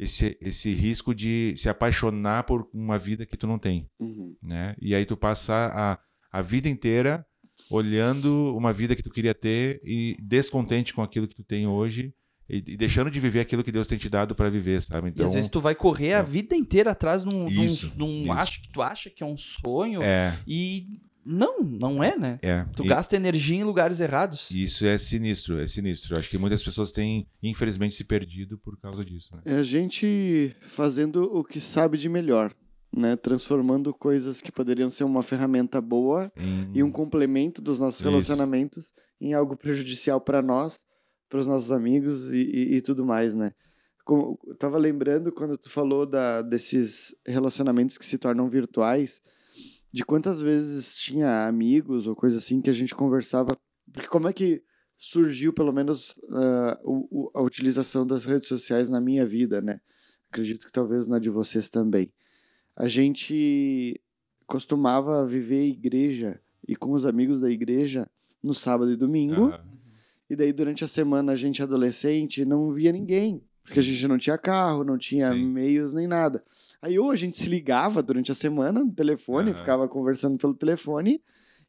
[0.00, 4.34] esse, esse risco de se apaixonar por uma vida que tu não tem, uhum.
[4.42, 4.74] né?
[4.80, 5.98] E aí tu passar a,
[6.32, 7.24] a vida inteira
[7.70, 12.14] olhando uma vida que tu queria ter e descontente com aquilo que tu tem hoje
[12.48, 15.10] e, deixando de viver aquilo que Deus tem te dado para viver, sabe?
[15.10, 16.22] Então, e às então vezes tu vai correr a é.
[16.22, 19.22] vida inteira atrás de um, isso, de um, de um acho que tu acha que
[19.22, 20.34] é um sonho é.
[20.46, 20.86] e
[21.24, 22.38] não, não é, né?
[22.42, 22.64] É.
[22.74, 22.88] Tu e...
[22.88, 24.50] gasta energia em lugares errados.
[24.50, 26.18] Isso é sinistro, é sinistro.
[26.18, 29.34] Acho que muitas pessoas têm, infelizmente, se perdido por causa disso.
[29.36, 29.42] Né?
[29.44, 32.54] É a gente fazendo o que sabe de melhor.
[32.92, 36.72] Né, transformando coisas que poderiam ser uma ferramenta boa em...
[36.74, 38.94] e um complemento dos nossos relacionamentos Isso.
[39.20, 40.84] em algo prejudicial para nós,
[41.28, 43.52] para os nossos amigos e, e, e, tudo mais, né?
[44.04, 49.22] Como, eu tava lembrando quando tu falou da, desses relacionamentos que se tornam virtuais,
[49.92, 53.56] de quantas vezes tinha amigos ou coisa assim que a gente conversava.
[53.92, 54.62] Porque como é que
[54.96, 59.80] surgiu, pelo menos, uh, o, a utilização das redes sociais na minha vida, né?
[60.30, 62.12] Acredito que talvez na de vocês também.
[62.76, 64.00] A gente
[64.46, 68.08] costumava viver igreja e com os amigos da igreja
[68.42, 69.46] no sábado e domingo.
[69.46, 69.58] Uhum.
[70.28, 73.42] E daí, durante a semana, a gente adolescente não via ninguém.
[73.64, 75.46] Porque a gente não tinha carro, não tinha Sim.
[75.46, 76.44] meios nem nada.
[76.82, 79.56] Aí ou a gente se ligava durante a semana no telefone, uhum.
[79.56, 81.22] ficava conversando pelo telefone,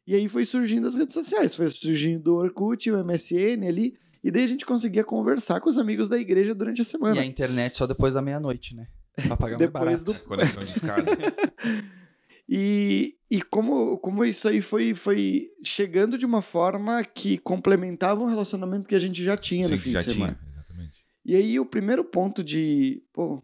[0.06, 3.94] e aí foi surgindo as redes sociais, foi surgindo o Orkut, o MSN ali,
[4.24, 7.16] e daí a gente conseguia conversar com os amigos da igreja durante a semana.
[7.16, 8.86] E a internet só depois da meia-noite, né?
[9.26, 11.10] Pra pagar depois do Conexão de escada.
[12.48, 18.28] e, e como, como isso aí foi, foi chegando de uma forma que complementava um
[18.28, 20.32] relacionamento que a gente já tinha Sim, no fim de semana.
[20.32, 21.04] Tinha, exatamente.
[21.24, 23.42] E aí o primeiro ponto de, pô,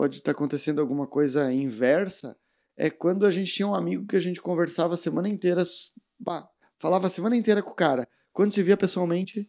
[0.00, 2.34] pode estar acontecendo alguma coisa inversa,
[2.74, 5.62] é quando a gente tinha um amigo que a gente conversava a semana inteira,
[6.18, 8.08] bah, falava a semana inteira com o cara.
[8.32, 9.46] Quando se via pessoalmente,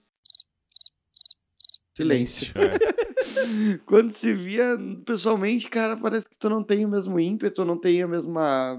[1.94, 2.54] silêncio.
[2.58, 3.78] É.
[3.88, 8.02] Quando se via pessoalmente, cara, parece que tu não tem o mesmo ímpeto, não tem
[8.02, 8.78] a mesma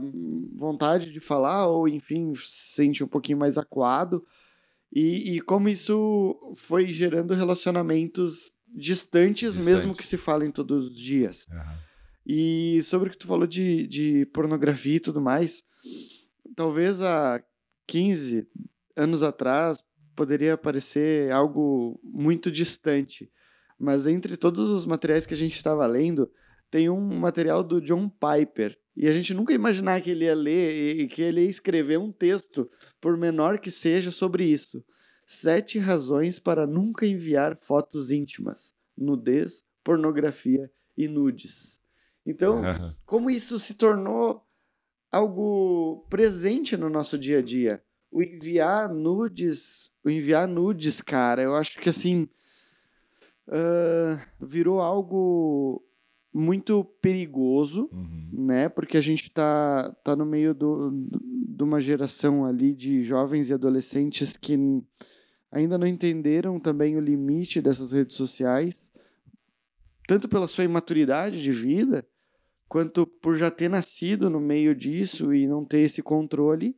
[0.55, 4.23] vontade de falar, ou enfim, sente um pouquinho mais acuado.
[4.93, 10.95] E, e como isso foi gerando relacionamentos distantes, distantes, mesmo que se falem todos os
[10.95, 11.47] dias.
[11.51, 11.77] Uhum.
[12.27, 15.65] E sobre o que tu falou de, de pornografia e tudo mais,
[16.55, 17.43] talvez a
[17.87, 18.47] 15
[18.97, 19.83] anos atrás
[20.15, 23.31] poderia parecer algo muito distante.
[23.79, 26.31] Mas entre todos os materiais que a gente estava lendo,
[26.71, 28.79] tem um material do John Piper.
[28.97, 32.13] E a gente nunca imaginar que ele ia ler e que ele ia escrever um
[32.13, 34.85] texto, por menor que seja, sobre isso.
[35.25, 41.81] Sete razões para nunca enviar fotos íntimas, nudez, pornografia e nudes.
[42.27, 42.61] Então,
[43.07, 44.47] como isso se tornou
[45.11, 47.83] algo presente no nosso dia a dia?
[48.11, 52.29] O enviar nudes, o enviar nudes, cara, eu acho que assim
[53.49, 55.83] uh, virou algo
[56.33, 58.29] muito perigoso, Uhum.
[58.33, 58.69] né?
[58.69, 63.55] Porque a gente tá, tá no meio do, de uma geração ali de jovens e
[63.55, 64.57] adolescentes que
[65.51, 68.91] ainda não entenderam também o limite dessas redes sociais,
[70.09, 72.07] tanto pela sua imaturidade de vida,
[72.69, 76.75] quanto por já ter nascido no meio disso e não ter esse controle.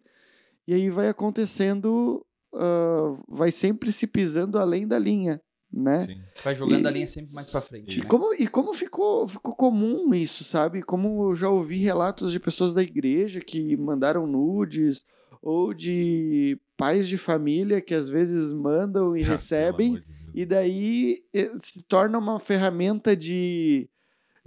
[0.67, 5.41] E aí vai acontecendo, ah, vai sempre se pisando além da linha,
[5.75, 6.01] né?
[6.01, 6.23] Sim.
[6.43, 7.99] Vai jogando E- a linha sempre mais pra frente.
[7.99, 8.09] E né?
[8.09, 10.83] como, e como ficou, ficou comum isso, sabe?
[10.83, 15.05] Como eu já ouvi relatos de pessoas da igreja que mandaram nudes,
[15.43, 20.03] ou de pais de família que às vezes mandam e Ah, recebem,
[20.35, 23.89] e daí eh, se torna uma ferramenta de,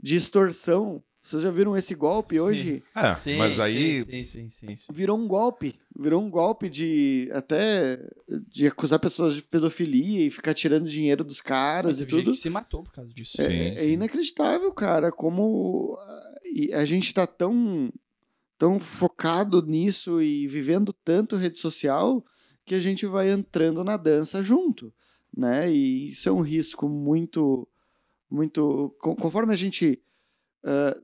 [0.01, 1.03] de extorsão.
[1.27, 2.39] Vocês já viram esse golpe Sim.
[2.39, 2.83] hoje?
[2.95, 4.93] Ah, Sim, mas aí Sim, sim, sim, sim.
[4.93, 5.75] Virou um golpe.
[5.99, 7.99] Virou um golpe de até
[8.47, 12.31] de acusar pessoas de pedofilia e ficar tirando dinheiro dos caras Mas e gente tudo.
[12.31, 13.41] que se matou por causa disso.
[13.41, 13.91] É, Sim, é sim.
[13.91, 17.91] inacreditável, cara, como ah, e a gente tá tão,
[18.57, 22.23] tão focado nisso e vivendo tanto rede social
[22.65, 24.93] que a gente vai entrando na dança junto,
[25.35, 25.69] né?
[25.69, 27.67] E isso é um risco muito,
[28.29, 28.95] muito.
[28.99, 30.01] con- Conforme a gente
[30.67, 30.95] ah,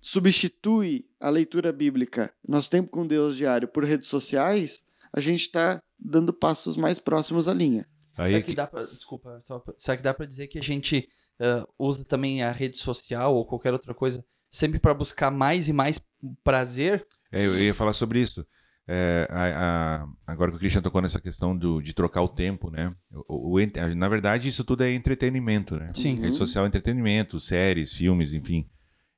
[0.00, 5.80] substitui a leitura bíblica, nosso tempo com Deus diário, por redes sociais, a gente está
[5.98, 7.86] dando passos mais próximos à linha.
[8.16, 8.84] aí Será é que que- dá pra.
[8.84, 11.08] Desculpa, só será que dá pra dizer que a gente
[11.40, 15.72] ah, usa também a rede social ou qualquer outra coisa sempre pra buscar mais e
[15.72, 16.00] mais
[16.44, 17.06] prazer?
[17.32, 18.46] É, eu ia falar sobre isso.
[18.88, 22.70] É, a- a- agora que o Christian tocou nessa questão do, de trocar o tempo,
[22.70, 22.94] né?
[23.28, 25.90] O, o ent- na verdade, isso tudo é entretenimento, né?
[25.92, 26.20] Sim.
[26.20, 28.68] Rede social é entretenimento, séries, filmes, enfim.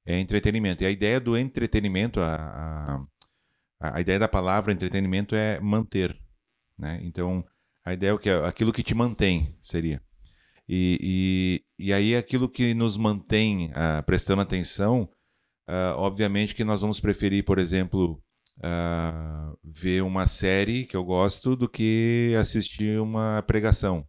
[0.09, 0.83] É entretenimento.
[0.83, 3.05] E a ideia do entretenimento, a,
[3.79, 6.19] a, a ideia da palavra entretenimento é manter,
[6.79, 6.99] né?
[7.03, 7.45] Então,
[7.85, 10.03] a ideia é o que aquilo que te mantém seria.
[10.67, 15.07] E, e, e aí aquilo que nos mantém ah, prestando atenção,
[15.67, 18.23] ah, obviamente que nós vamos preferir, por exemplo,
[18.63, 24.07] ah, ver uma série que eu gosto do que assistir uma pregação.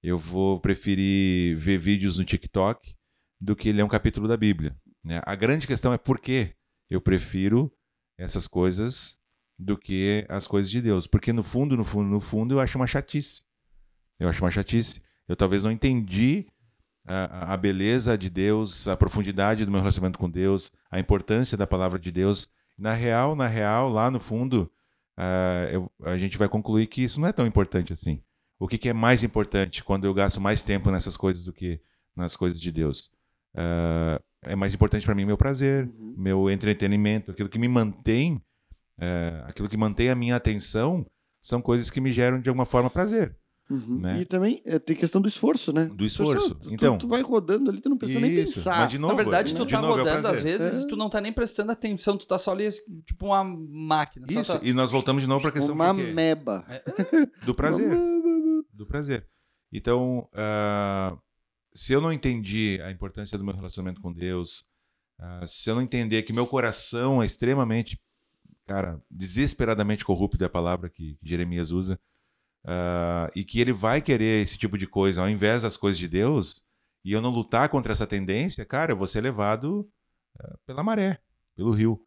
[0.00, 2.94] Eu vou preferir ver vídeos no TikTok
[3.40, 4.76] do que ler um capítulo da Bíblia.
[5.06, 5.20] Né?
[5.24, 6.52] A grande questão é por que
[6.90, 7.72] eu prefiro
[8.18, 9.18] essas coisas
[9.58, 11.06] do que as coisas de Deus.
[11.06, 13.44] Porque no fundo, no fundo, no fundo, eu acho uma chatice.
[14.18, 15.00] Eu acho uma chatice.
[15.28, 16.46] Eu talvez não entendi
[17.06, 21.66] a, a beleza de Deus, a profundidade do meu relacionamento com Deus, a importância da
[21.66, 22.48] palavra de Deus.
[22.76, 24.70] Na real, na real, lá no fundo,
[25.16, 28.20] ah, eu- a gente vai concluir que isso não é tão importante assim.
[28.58, 31.80] O que, que é mais importante quando eu gasto mais tempo nessas coisas do que
[32.14, 33.10] nas coisas de Deus?
[33.54, 38.40] Ah, é mais importante para mim meu prazer, meu entretenimento, aquilo que me mantém,
[38.98, 41.04] eh, aquilo que mantém a minha atenção,
[41.42, 43.36] são coisas que me geram de alguma forma prazer.
[43.68, 43.98] Uhum.
[44.00, 44.20] Né?
[44.20, 45.86] E também é, tem questão do esforço, né?
[45.86, 46.54] Do esforço.
[46.54, 48.54] Tu- Então- tu, vai rodando ali, tu não precisa nem Isso.
[48.54, 48.78] pensar.
[48.78, 50.44] Mas de novo, Na verdade, é- tu tá novo, é rodando às prazer.
[50.44, 50.86] vezes É.
[50.86, 52.68] tu não tá nem prestando atenção, tu tá só ali
[53.04, 54.24] tipo uma máquina.
[54.30, 56.64] só Isso, tá- e nós voltamos de novo para a questão Uma meba.
[57.44, 57.90] do prazer.
[58.72, 59.26] Do prazer.
[59.72, 61.16] Então, ah,
[61.76, 64.64] se eu não entendi a importância do meu relacionamento com Deus,
[65.18, 68.00] ah, se eu não entender que meu coração é extremamente,
[68.66, 72.00] cara, desesperadamente corrupto é a palavra que, que Jeremias usa,
[72.64, 76.08] ah, e que ele vai querer esse tipo de coisa ao invés das coisas de
[76.08, 76.64] Deus,
[77.04, 79.88] e eu não lutar contra essa tendência, cara, eu vou ser levado
[80.40, 81.18] ah, pela maré,
[81.54, 82.02] pelo rio.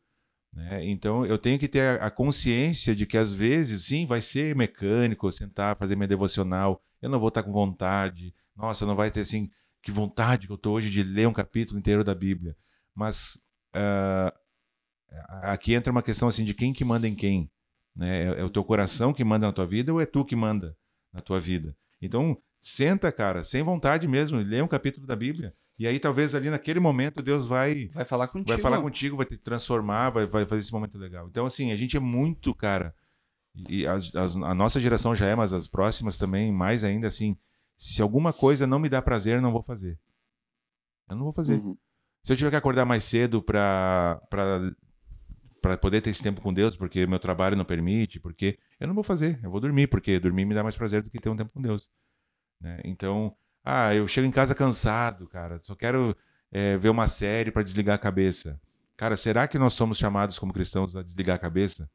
[0.54, 0.86] né?
[0.86, 5.32] Então eu tenho que ter a- consciência de que às vezes, sim, vai ser mecânico,
[5.32, 9.50] sentar, fazer minha devocional, eu não vou estar com vontade, nossa, não vai ter assim,
[9.82, 12.56] que vontade que eu estou hoje de ler um capítulo inteiro da Bíblia.
[12.96, 13.40] Mas
[13.74, 14.34] ah,
[15.44, 17.50] aqui entra uma questão assim de quem que manda em quem.
[17.96, 18.24] Né?
[18.24, 20.76] É, é o teu coração que manda na tua vida ou é tu que manda
[21.14, 21.76] na tua vida?
[22.02, 25.54] Então, senta, cara, sem vontade mesmo, lê um capítulo da Bíblia.
[25.78, 28.50] E aí, talvez ali naquele momento, Deus vai Vai falar contigo.
[28.50, 31.28] vai falar contigo, vai te transformar, vai, vai fazer esse momento legal.
[31.30, 32.94] Então, assim, a gente é muito, cara.
[33.70, 37.38] E as- as- a nossa geração já é, mas as próximas também, mais ainda, assim.
[37.80, 39.98] Se alguma coisa não me dá prazer, eu não vou fazer.
[41.10, 41.62] Eu não vou fazer.
[41.62, 41.78] Uhum.
[42.22, 46.76] Se eu tiver que acordar mais cedo pra, para poder ter esse tempo com Deus,
[46.76, 50.44] porque meu trabalho não permite, porque eu não vou fazer, eu vou dormir, porque dormir
[50.44, 51.90] me dá mais prazer do que ter um tempo com Deus.
[52.60, 52.82] Né?
[52.84, 56.14] Então, ah, eu chego em casa cansado, cara, só quero
[56.52, 58.60] é, ver uma série para desligar a cabeça.
[58.98, 61.90] Cara, será que nós somos chamados como cristãos a desligar a cabeça?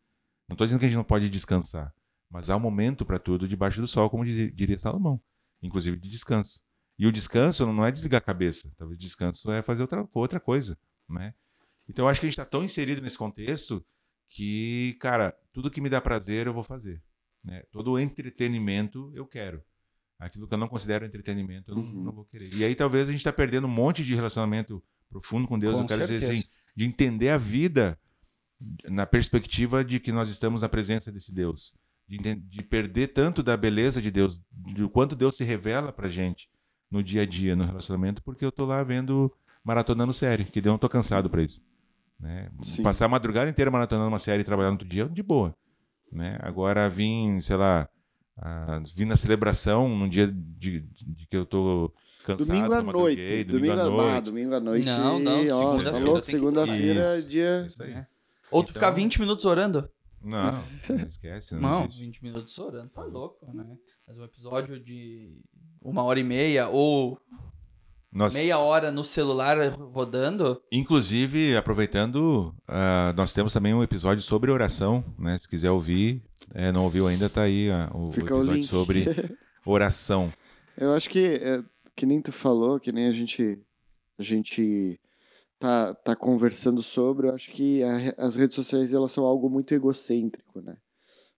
[0.49, 1.93] Não estou dizendo que a gente não pode descansar,
[2.31, 5.21] mas há um momento para tudo debaixo do sol, como diria Salomão,
[5.65, 6.63] inclusive de descanso.
[6.97, 10.79] E o descanso não é desligar a cabeça, talvez descanso é fazer outra, outra coisa,
[11.09, 11.35] né?
[11.89, 13.85] Então eu acho que a gente está tão inserido nesse contexto
[14.29, 17.03] que, cara, tudo que me dá prazer eu vou fazer.
[17.45, 17.63] Né?
[17.71, 19.63] Todo entretenimento eu quero.
[20.19, 22.05] Aquilo que eu não considero entretenimento eu não, uhum.
[22.05, 22.53] não vou querer.
[22.55, 25.75] E aí talvez a gente está perdendo um monte de relacionamento profundo com Deus.
[25.75, 26.31] Com eu quero certeza.
[26.31, 27.99] dizer assim, de entender a vida
[28.89, 31.75] na perspectiva de que nós estamos na presença desse Deus.
[32.07, 36.51] De, de perder tanto da beleza de Deus, do quanto Deus se revela pra gente
[36.91, 39.33] no dia a dia, no relacionamento, porque eu tô lá vendo,
[39.65, 41.63] maratonando série, que eu não tô cansado para isso.
[42.21, 42.49] Né?
[42.83, 45.55] Passar a madrugada inteira maratonando uma série e trabalhar no outro dia, de boa.
[46.13, 46.39] Né?
[46.41, 47.89] Agora vim, sei lá,
[48.39, 51.93] uh, vim na celebração num dia de, de que eu tô
[52.25, 52.47] cansado.
[52.47, 53.45] Domingo à noite.
[53.45, 54.17] Domingo, domingo à noite.
[54.17, 54.87] Ah, domingo à noite.
[54.87, 56.25] Não, não, segunda-feira.
[56.25, 57.65] Segunda-feira, é dia.
[57.67, 57.93] Isso aí.
[57.93, 58.07] É.
[58.51, 58.75] Ou tu então...
[58.75, 59.89] ficar 20 minutos orando.
[60.25, 61.55] Não, não esquece.
[61.55, 63.77] Não, não 20 minutos orando, tá louco, né?
[64.07, 65.39] Mas um episódio de
[65.83, 67.21] uma hora e meia ou
[68.33, 69.59] meia hora no celular
[69.93, 70.63] rodando.
[70.73, 75.39] Inclusive, aproveitando, uh, nós temos também um episódio sobre oração, né?
[75.39, 76.23] Se quiser ouvir,
[76.55, 79.05] é, não ouviu ainda, tá aí uh, o Fica episódio o sobre
[79.67, 80.33] oração.
[80.77, 81.63] Eu acho que, é,
[81.95, 83.59] que nem tu falou, que nem a gente,
[84.19, 84.99] a gente
[85.65, 89.73] tá, tá conversando sobre, eu acho que a, as redes sociais elas são algo muito
[89.73, 90.77] egocêntrico, né?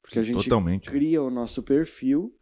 [0.03, 0.91] Porque a gente Totalmente.
[0.91, 2.35] cria o nosso perfil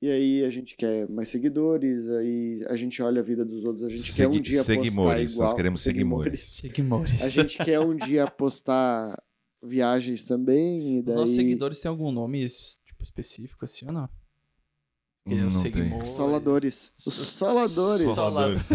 [0.00, 3.82] e aí a gente quer mais seguidores, aí a gente olha a vida dos outros,
[3.82, 5.48] a gente Segui quer um dia postar igual.
[5.48, 6.42] Nós queremos seguimores.
[6.60, 7.22] Seguimores.
[7.22, 9.20] A gente quer um dia postar
[9.60, 11.02] viagens também.
[11.02, 11.14] Daí...
[11.14, 14.08] Os nossos seguidores têm algum nome tipo, específico assim ou não?
[15.26, 16.92] Não, não Soladores.
[16.94, 18.08] Os soladores.
[18.10, 18.68] Soladores.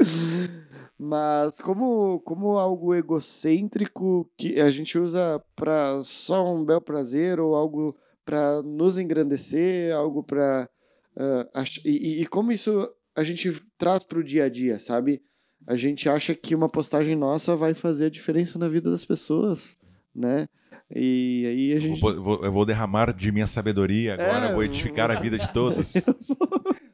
[0.98, 7.54] Mas como, como algo egocêntrico que a gente usa para só um bel prazer ou
[7.54, 10.68] algo para nos engrandecer, algo para.
[11.16, 12.86] Uh, ah, e, e, como isso
[13.16, 15.22] a gente traz para o dia a dia, sabe?
[15.66, 19.78] A gente acha que uma postagem nossa vai fazer a diferença na vida das pessoas,
[20.14, 20.48] né?
[20.94, 22.02] E aí a gente.
[22.02, 25.50] Eu vou, eu vou derramar de minha sabedoria agora, é, vou edificar a vida de
[25.54, 25.94] todos.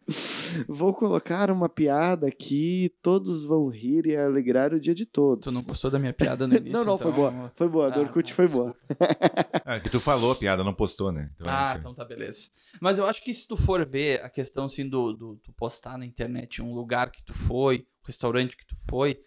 [0.68, 5.44] Vou colocar uma piada aqui, todos vão rir e alegrar o dia de todos.
[5.44, 6.72] Tu não gostou da minha piada no início?
[6.72, 6.98] não, não, então...
[6.98, 7.52] foi boa.
[7.56, 8.74] Foi boa, a ah, Dorkut foi boa.
[9.66, 11.30] é que tu falou a piada, não postou, né?
[11.36, 12.50] Então, ah, então tá, beleza.
[12.80, 15.98] Mas eu acho que se tu for ver a questão, assim, do, do tu postar
[15.98, 19.20] na internet um lugar que tu foi, um restaurante que tu foi,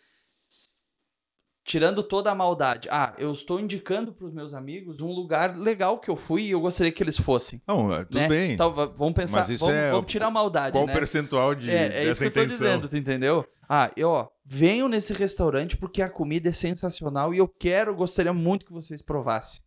[1.69, 2.87] tirando toda a maldade.
[2.91, 6.51] Ah, eu estou indicando para os meus amigos um lugar legal que eu fui e
[6.51, 7.61] eu gostaria que eles fossem.
[7.67, 8.27] Não, é, tudo né?
[8.27, 8.53] bem.
[8.53, 10.91] Então, vamos pensar, vamos, é, vamos, tirar a maldade, Qual né?
[10.91, 13.45] o percentual de É, é isso que eu estou dizendo, tu entendeu?
[13.69, 18.33] Ah, eu, ó, venho nesse restaurante porque a comida é sensacional e eu quero, gostaria
[18.33, 19.61] muito que vocês provassem.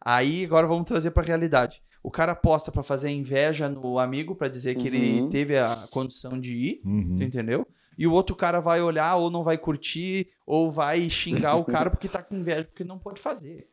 [0.00, 1.82] Aí, agora vamos trazer para a realidade.
[2.00, 4.94] O cara aposta para fazer inveja no amigo para dizer que uhum.
[4.94, 7.16] ele teve a condição de ir, uhum.
[7.16, 7.66] tu entendeu?
[8.00, 11.90] E o outro cara vai olhar ou não vai curtir ou vai xingar o cara
[11.90, 13.68] porque tá com inveja, porque não pode fazer.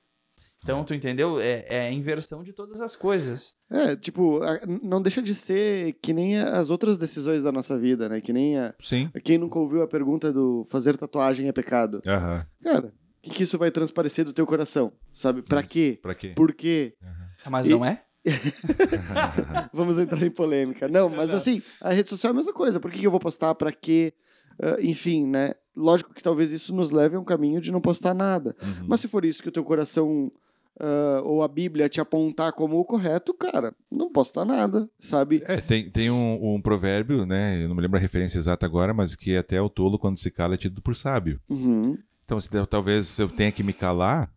[0.61, 1.39] Então, tu entendeu?
[1.39, 3.55] É, é a inversão de todas as coisas.
[3.71, 4.41] É, tipo,
[4.83, 8.19] não deixa de ser que nem as outras decisões da nossa vida, né?
[8.19, 8.75] Que nem a.
[8.81, 9.09] Sim.
[9.23, 12.01] Quem nunca ouviu a pergunta do fazer tatuagem é pecado?
[12.05, 12.43] Uhum.
[12.63, 14.91] Cara, o que, que, isso vai transparecer do teu coração?
[15.13, 15.41] Sabe?
[15.41, 15.99] Pra quê?
[16.01, 16.33] Pra quê?
[16.35, 16.97] Por quê?
[17.01, 17.49] Uhum.
[17.49, 17.69] Mas e...
[17.69, 18.03] não é?
[19.73, 20.87] Vamos entrar em polêmica.
[20.87, 22.79] Não, mas assim, a rede social é a mesma coisa.
[22.79, 23.55] Por que, que eu vou postar?
[23.55, 24.13] Para quê?
[24.59, 25.53] Uh, enfim, né?
[25.75, 28.55] Lógico que talvez isso nos leve a um caminho de não postar nada.
[28.61, 28.87] Uhum.
[28.87, 30.31] Mas se for isso que o teu coração
[30.79, 35.43] uh, ou a Bíblia te apontar como o correto, cara, não posta nada, sabe?
[35.45, 37.63] É, tem, tem um, um, provérbio, né?
[37.63, 40.31] Eu não me lembro a referência exata agora, mas que até o tolo, quando se
[40.31, 41.39] cala, é tido por sábio.
[41.49, 41.97] Uhum.
[42.25, 44.31] Então, se, talvez eu tenha que me calar,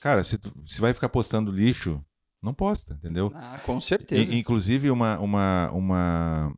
[0.00, 2.02] cara, se, se vai ficar postando lixo
[2.42, 3.32] não posta, entendeu?
[3.34, 4.32] Ah, com certeza.
[4.32, 6.54] E, inclusive, uma, uma, uma,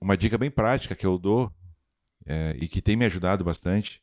[0.00, 1.52] uma dica bem prática que eu dou
[2.26, 4.02] é, e que tem me ajudado bastante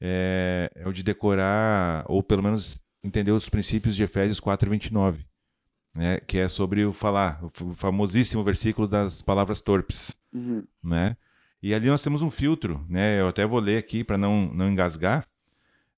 [0.00, 5.24] é, é, o de decorar, ou pelo menos entender os princípios de Efésios 4,29,
[5.96, 10.18] né, que é sobre o falar, o famosíssimo versículo das palavras torpes.
[10.32, 10.64] Uhum.
[10.82, 11.16] Né?
[11.62, 13.20] E ali nós temos um filtro, né?
[13.20, 15.26] eu até vou ler aqui para não, não engasgar,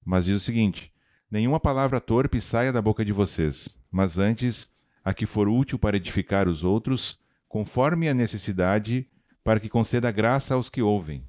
[0.03, 0.91] mas diz o seguinte:
[1.31, 4.67] Nenhuma palavra torpe saia da boca de vocês, mas antes
[5.01, 7.17] a que for útil para edificar os outros,
[7.47, 9.07] conforme a necessidade,
[9.41, 11.25] para que conceda graça aos que ouvem.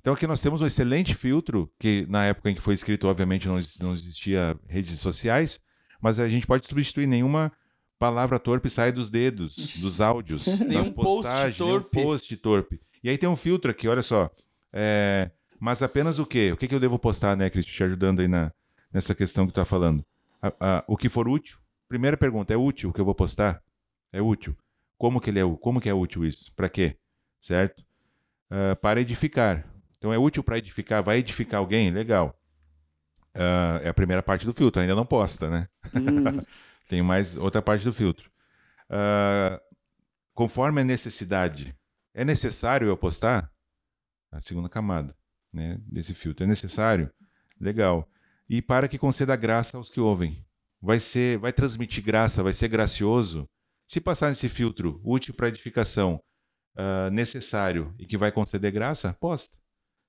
[0.00, 3.46] Então aqui nós temos um excelente filtro, que na época em que foi escrito, obviamente,
[3.46, 5.60] não, não existia redes sociais,
[6.00, 7.52] mas a gente pode substituir nenhuma
[7.98, 12.02] palavra torpe sai dos dedos, dos áudios, das post postagens, nenhum torpe.
[12.02, 12.80] post torpe.
[13.04, 14.30] E aí tem um filtro aqui, olha só.
[14.72, 15.30] É,
[15.60, 16.52] mas apenas o quê?
[16.52, 18.50] O que, que eu devo postar, né, Cristian, te ajudando aí na,
[18.92, 20.04] nessa questão que tu tá falando?
[20.42, 21.58] A- a- o que for útil.
[21.88, 23.62] Primeira pergunta, é útil o que eu vou postar?
[24.12, 24.56] É útil.
[24.98, 26.52] Como que ele é, como que é útil isso?
[26.54, 26.96] Para quê?
[27.40, 27.84] Certo?
[28.50, 29.64] Ah, para edificar.
[29.98, 31.90] Então é útil para edificar, vai edificar alguém?
[31.90, 32.34] Legal.
[33.34, 35.68] Ah, é a primeira parte do filtro, ainda não posta, né?
[35.94, 36.40] Hum,
[36.88, 38.30] Tem mais outra parte do filtro.
[38.88, 39.60] Ah,
[40.34, 41.74] conforme a necessidade.
[42.14, 43.50] É necessário eu postar?
[44.32, 45.14] A segunda camada
[45.52, 46.44] né, desse filtro.
[46.44, 47.10] É necessário?
[47.60, 48.08] Legal.
[48.48, 50.44] E para que conceda graça aos que ouvem.
[50.80, 53.48] Vai ser, vai transmitir graça, vai ser gracioso.
[53.88, 56.20] Se passar nesse filtro útil para edificação,
[56.76, 59.56] ah, necessário e que vai conceder graça, posta.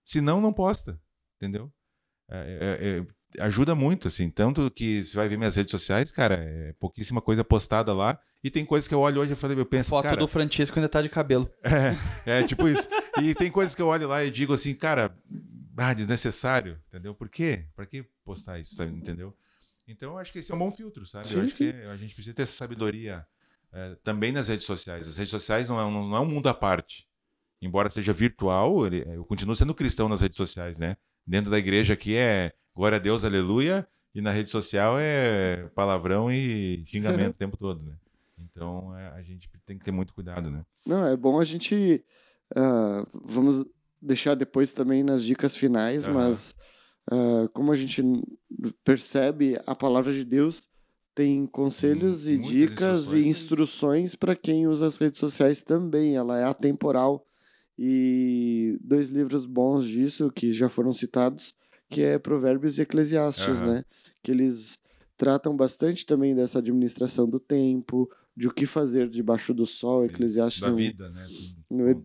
[0.06, 1.00] Se não, não posta.
[1.38, 1.72] Entendeu?
[2.30, 3.06] É-
[3.40, 4.30] é- é- ajuda muito, assim.
[4.30, 8.20] Tanto que você vai ver minhas redes sociais, cara, é pouquíssima coisa postada lá.
[8.44, 10.78] E tem coisas que eu olho hoje e falei, eu penso, Foto cara, do Francisco
[10.78, 11.50] ainda tá de cabelo.
[12.26, 12.88] é, é tipo isso.
[13.22, 15.16] E tem coisas que eu olho lá e digo assim, cara,
[15.78, 17.14] ah, desnecessário, entendeu?
[17.16, 17.66] Por quê?
[17.76, 18.96] Pra que postar isso, sabe?
[18.96, 19.36] entendeu?
[19.88, 21.28] Então eu acho que esse é um bom filtro, sabe?
[21.28, 21.72] Sim, eu acho sim.
[21.72, 23.26] que a gente precisa ter essa sabedoria
[23.72, 25.08] é, também nas redes sociais.
[25.08, 27.08] As redes sociais não é, um- não é um mundo à parte.
[27.62, 30.96] Embora seja virtual, ele, eu continuo sendo cristão nas redes sociais, né?
[31.26, 36.32] Dentro da igreja aqui é glória a Deus, aleluia, e na rede social é palavrão
[36.32, 37.96] e xingamento o tempo todo, né?
[38.38, 40.66] Então é, a gente tem que ter muito cuidado, né?
[40.86, 42.04] Não, é bom a gente.
[42.56, 43.66] ah, vamos
[44.02, 46.14] deixar depois também nas dicas finais, Aham.
[46.14, 46.56] mas
[47.12, 48.02] ah, como a gente
[48.84, 50.68] percebe, a palavra de Deus
[51.16, 53.26] tem conselhos Hum, e dicas instruções.
[53.26, 56.16] e instruções para quem usa as redes sociais também.
[56.16, 57.26] Ela é atemporal.
[57.80, 61.54] E dois livros bons disso, que já foram citados,
[61.90, 63.76] que é Provérbios e Eclesiastes, Aham.
[63.76, 63.84] né?
[64.24, 64.80] Que eles
[65.16, 70.06] tratam bastante também dessa administração do tempo, de o que fazer debaixo do sol.
[70.06, 71.26] Eclesiastes da é um- vida, né?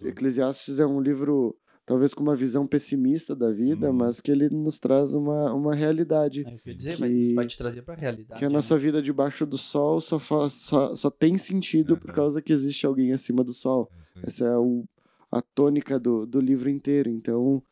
[0.05, 1.57] Eclesiastes é um livro,
[1.93, 3.93] talvez com uma visão pessimista da vida, Uhum.
[3.97, 6.41] mas que ele nos traz uma, uma realidade.
[6.47, 8.39] É, eu ia dizer, Que- vai, vai te trazer pra realidade.
[8.39, 8.55] Que a né?
[8.55, 12.17] nossa vida debaixo do sol só, faz, só, só tem sentido por Aham.
[12.17, 13.91] causa que existe alguém acima do sol.
[13.93, 14.27] É isso.
[14.27, 14.85] Essa é o,
[15.31, 17.11] a tônica do, do livro inteiro.
[17.11, 17.63] Então,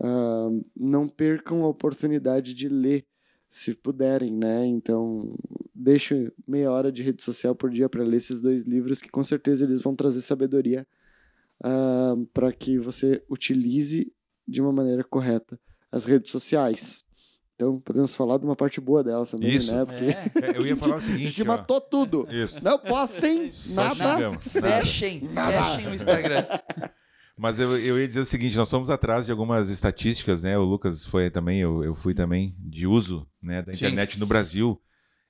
[0.00, 3.04] ah, não percam a oportunidade de ler,
[3.50, 4.66] se puderem, né?
[4.66, 5.36] Então,
[5.74, 9.22] deixe meia hora de rede social por dia para ler esses dois livros, que com
[9.22, 10.86] certeza eles vão trazer sabedoria
[12.32, 14.12] para que você utilize
[14.46, 15.58] de uma maneira correta
[15.90, 17.04] as redes sociais.
[17.54, 19.72] Então, podemos falar de uma parte boa delas também, Isso.
[19.74, 19.84] né?
[19.84, 21.46] Porque É, eu ia falar o a seguinte, gente ó.
[21.46, 22.26] matou tudo.
[22.28, 22.62] Isso.
[22.64, 23.94] Não postem Só nada.
[23.94, 24.54] xingamos.
[24.54, 24.68] Nada.
[24.82, 26.44] fechem, fechem o Instagram.
[27.38, 30.56] Mas eu, eu ia dizer o seguinte, nós somos atrás de algumas estatísticas, né?
[30.58, 33.78] O Lucas foi também, eu, eu fui também, de uso né, da Sim.
[33.86, 34.80] internet no Brasil.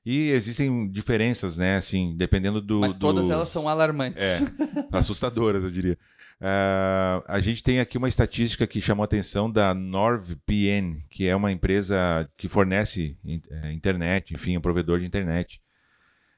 [0.05, 1.77] E existem diferenças, né?
[1.77, 2.81] Assim, dependendo do...
[2.81, 4.23] Mas do- todas elas são alarmantes.
[4.43, 5.97] É, assustadoras, eu diria.
[6.41, 11.35] Ah, a gente tem aqui uma estatística que chamou a atenção da NordVPN, que é
[11.35, 15.61] uma empresa que fornece eh, internet, enfim, é um provedor de internet.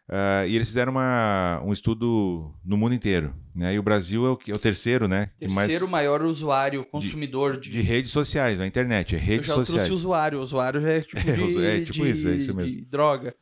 [0.09, 3.35] Ah, e eles fizeram uma- um estudo no mundo inteiro.
[3.55, 3.75] Né?
[3.75, 5.31] E o Brasil é o, é o terceiro, né?
[5.39, 7.71] Terceiro maior usuário, consumidor de.
[7.71, 9.87] de redes sociais, na internet, é Eu redes já sociais.
[9.87, 10.41] trouxe usuário.
[10.41, 12.79] Usuário já é tipo de, É, tipo de- isso, é isso mesmo.
[12.79, 13.35] de droga.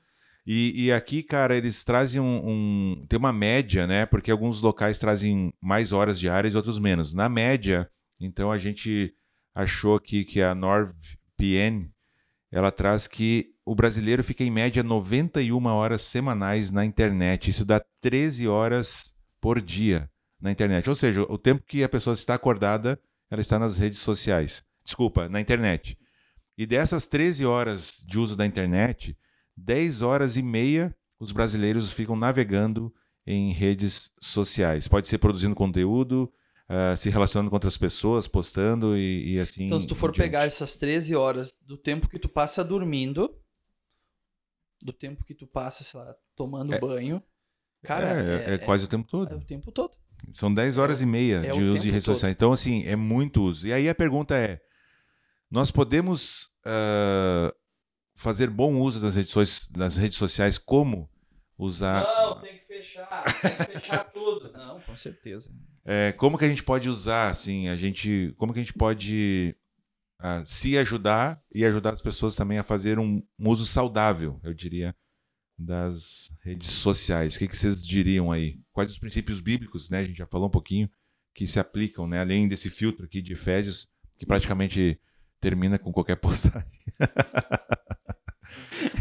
[0.46, 4.04] E, e aqui, cara, eles trazem um, um- Tem uma média, né?
[4.06, 7.14] Porque alguns locais trazem mais horas diárias e outros menos.
[7.14, 7.88] Na média,
[8.20, 9.14] então a gente
[9.54, 11.90] achou aqui que a NordVPN
[12.52, 17.50] ela traz que o brasileiro fica em média 91 horas semanais na internet.
[17.50, 20.08] Isso dá 13 horas por dia
[20.40, 20.88] na internet.
[20.88, 24.62] Ou seja, o tempo que a pessoa está acordada, ela está nas redes sociais.
[24.84, 25.98] Desculpa, na internet.
[26.56, 29.16] E dessas 13 horas de uso da internet,
[29.56, 32.92] 10 horas e meia os brasileiros ficam navegando
[33.26, 34.86] em redes sociais.
[34.88, 36.30] Pode ser produzindo conteúdo,
[36.68, 39.64] ah, se relacionando com outras pessoas, postando e, e assim.
[39.66, 43.34] Então, se tu for pegar essas 13 horas do tempo que tu passa dormindo,
[44.82, 46.78] do tempo que tu passa, sei lá, tomando É.
[46.80, 47.22] banho,
[47.82, 49.32] cara, é, é- é quase o tempo todo.
[49.32, 49.96] é o tempo todo.
[50.32, 52.34] São 10 horas e meia é o de uso de redes sociais.
[52.34, 53.66] Então, assim, é muito uso.
[53.66, 54.60] E aí a pergunta é:
[55.50, 57.54] nós podemos ah,
[58.14, 61.08] fazer bom uso das redes, so- das redes sociais como
[61.58, 62.02] usar.
[62.04, 64.52] Não, tem que fechar, tem que fechar tudo.
[64.52, 65.50] Não, com certeza.
[65.84, 69.54] É, como que a gente pode usar, assim, a gente, como que a gente pode
[70.18, 74.54] ah, se ajudar e ajudar as pessoas também a fazer um, um uso saudável, eu
[74.54, 74.94] diria,
[75.58, 77.36] das redes sociais.
[77.36, 78.58] O que, que vocês diriam aí?
[78.72, 79.98] Quais os princípios bíblicos, né?
[79.98, 80.90] A gente já falou um pouquinho
[81.34, 82.20] que se aplicam, né?
[82.20, 84.98] Além desse filtro aqui de Efésios, que praticamente
[85.40, 86.68] termina com qualquer postagem.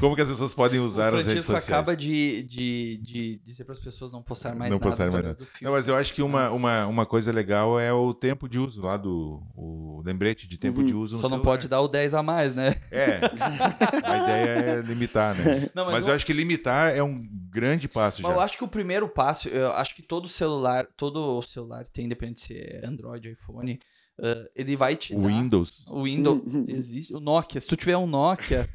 [0.04, 1.70] Como que as pessoas podem usar o as redes Francisco sociais?
[1.70, 5.24] acaba de, de, de dizer para as pessoas não postar mais Não nada postar mais
[5.26, 5.36] nada.
[5.36, 5.60] do filme.
[5.62, 8.82] Não, mas eu acho que uma, uma, uma coisa legal é o tempo de uso
[8.82, 10.86] lá do o lembrete de tempo Uhum.
[10.86, 11.46] de uso no Só não celular.
[11.46, 12.76] pode dar o 10 a mais, né?
[12.92, 13.20] É.
[14.04, 15.70] A ideia é limitar, né?
[15.74, 18.44] Não, mas mas eu eu- acho que limitar é um grande passo Mas eu já.
[18.44, 22.58] acho que o primeiro passo, eu acho que todo celular, todo celular tem, independente se
[22.58, 23.80] é Android, iPhone,
[24.20, 25.28] eh, ele vai te O dar...
[25.28, 25.86] Windows.
[25.90, 26.42] O Windows.
[26.46, 26.66] Uhum.
[26.68, 27.14] existe.
[27.16, 27.62] O Nokia.
[27.62, 28.68] Se tu tiver um Nokia,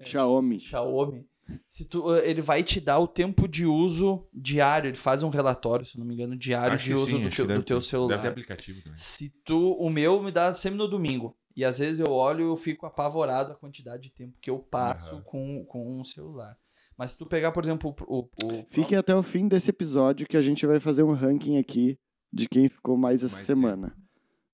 [0.00, 0.58] Xiaomi.
[0.58, 1.26] Xiaomi,
[1.68, 4.88] se tu, eh, ele vai te dar o tempo de uso diário.
[4.88, 7.46] Ele faz um relatório, se não me engano, diário Acho de uso sim, do, teu,
[7.46, 8.16] deve do teu celular.
[8.16, 8.96] Deve ter aplicativo também.
[8.96, 11.36] Se tu, o meu me dá sempre no domingo.
[11.54, 14.58] E às vezes eu olho e eu fico apavorado a quantidade de tempo que eu
[14.58, 15.22] passo Aham.
[15.24, 16.54] com, com um celular.
[16.98, 18.18] Mas se tu pegar, por exemplo, o.
[18.20, 21.56] o, o Fiquem até o fim desse episódio que a gente vai fazer um ranking
[21.58, 21.98] aqui
[22.30, 23.96] de quem ficou mais essa Mais semana.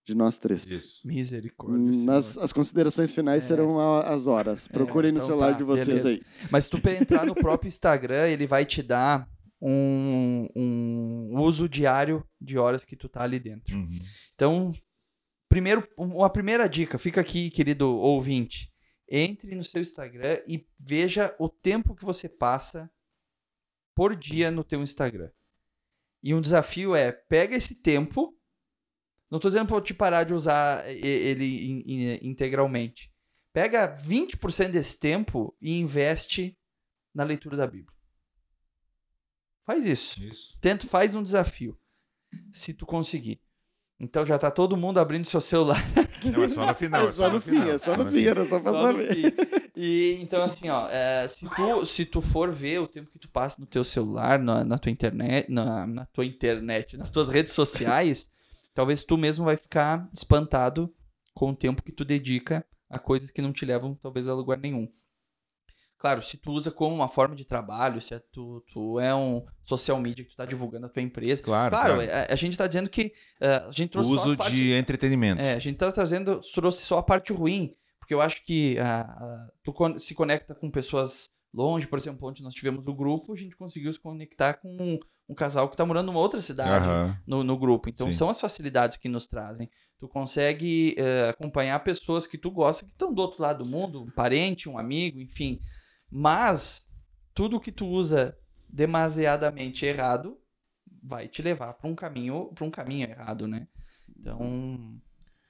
[0.04, 0.66] De nós três.
[0.66, 1.06] Isso.
[1.06, 1.78] Misericórdia.
[1.78, 2.04] Hum.
[2.04, 3.46] Nas, as considerações finais É.
[3.46, 4.66] serão as horas.
[4.66, 6.08] Procurem no então celular tá, de vocês beleza.
[6.08, 6.22] aí.
[6.50, 9.28] Mas se tu entrar no próprio Instagram, ele vai te dar
[9.60, 13.76] um, um uso diário de horas que tu tá ali dentro.
[13.76, 13.88] Uhum.
[14.34, 14.72] Então,
[15.48, 18.72] primeiro, uma primeira dica, fica aqui, querido ouvinte.
[19.08, 22.90] Entre no seu Instagram e veja o tempo que você passa
[23.94, 25.30] por dia no teu Instagram.
[26.24, 28.34] E um desafio é, pega esse tempo,
[29.32, 33.10] não tô dizendo pra te parar de usar e- ele in- in- integralmente.
[33.52, 36.56] Pega 20% desse tempo e investe
[37.14, 37.92] na leitura da Bíblia.
[39.64, 40.22] Faz isso.
[40.22, 40.56] Isso.
[40.60, 41.78] Tenta, faz um desafio.
[42.52, 43.40] Se tu conseguir.
[44.00, 45.80] Então já tá todo mundo abrindo seu celular.
[46.24, 47.06] Não, é só no final.
[47.06, 49.34] É só no fim, final, é só no fim, era só pra saber.
[49.76, 53.28] E então, assim, ó, é, se, tu, se tu for ver o tempo que tu
[53.28, 57.52] passa no teu celular, na, na tua internet, na, na tua internet, nas tuas redes
[57.52, 58.30] sociais,
[58.74, 60.92] talvez tu mesmo vai ficar espantado
[61.34, 64.58] com o tempo que tu dedica a coisas que não te levam, talvez, a lugar
[64.58, 64.86] nenhum.
[65.98, 69.44] Claro, se tu usa como uma forma de trabalho, se é tu, tu é um
[69.64, 71.40] social media que tu tá divulgando a tua empresa.
[71.42, 72.10] Claro, Claro, claro.
[72.10, 74.72] A, a gente tá dizendo que é, a gente trouxe só as Uso partes- de
[74.72, 75.40] entretenimento.
[75.40, 79.02] é, a gente tá trazendo, trouxe só a parte ruim, porque eu acho que ah,
[79.02, 83.32] ah, tu con- se conecta com pessoas longe, por exemplo, onde nós tivemos o grupo,
[83.32, 84.98] a gente conseguiu se conectar com
[85.32, 87.18] um, casal que tá morando numa outra cidade Aham.
[87.26, 87.88] no, no grupo.
[87.88, 88.12] Então Sim.
[88.12, 89.68] são as facilidades que nos trazem.
[89.98, 94.02] Tu consegue eh, acompanhar pessoas que tu gosta, que estão do outro lado do mundo,
[94.02, 95.58] um parente, um amigo, enfim.
[96.10, 96.86] Mas
[97.34, 98.36] tudo que tu usa
[98.68, 100.36] demasiadamente errado
[101.02, 103.66] vai te levar para um caminho, para um caminho errado, né?
[104.18, 104.38] Então,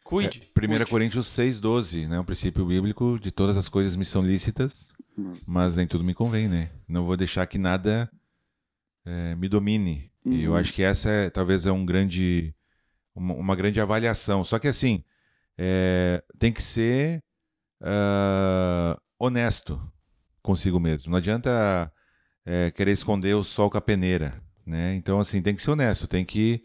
[0.04, 0.42] cuide.
[0.56, 0.86] É, 1 cuide.
[0.86, 2.18] Coríntios 6,12, né?
[2.20, 6.14] Um princípio bíblico de todas as coisas me são lícitas, Mas- mas nem tudo me
[6.14, 6.70] convém, né?
[6.88, 8.10] Não vou deixar que nada
[9.04, 10.10] eh, me domine.
[10.24, 10.56] E eu Uhum.
[10.58, 12.54] acho que essa é, talvez é um grande,
[13.14, 14.44] uma, uma grande avaliação.
[14.44, 15.04] Só que assim,
[15.58, 17.22] eh, tem que ser
[17.80, 19.80] ah, honesto
[20.42, 21.10] consigo mesmo.
[21.10, 21.92] Não adianta
[22.46, 24.94] eh, querer esconder o sol com a peneira, né?
[24.94, 26.64] Então assim, tem que ser honesto, tem que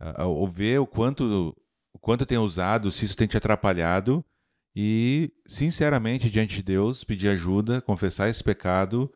[0.00, 1.56] ah, ver o quanto
[1.92, 4.24] o quanto tem usado, se isso tem te atrapalhado
[4.76, 9.10] e, sinceramente, diante de Deus, pedir ajuda, confessar esse pecado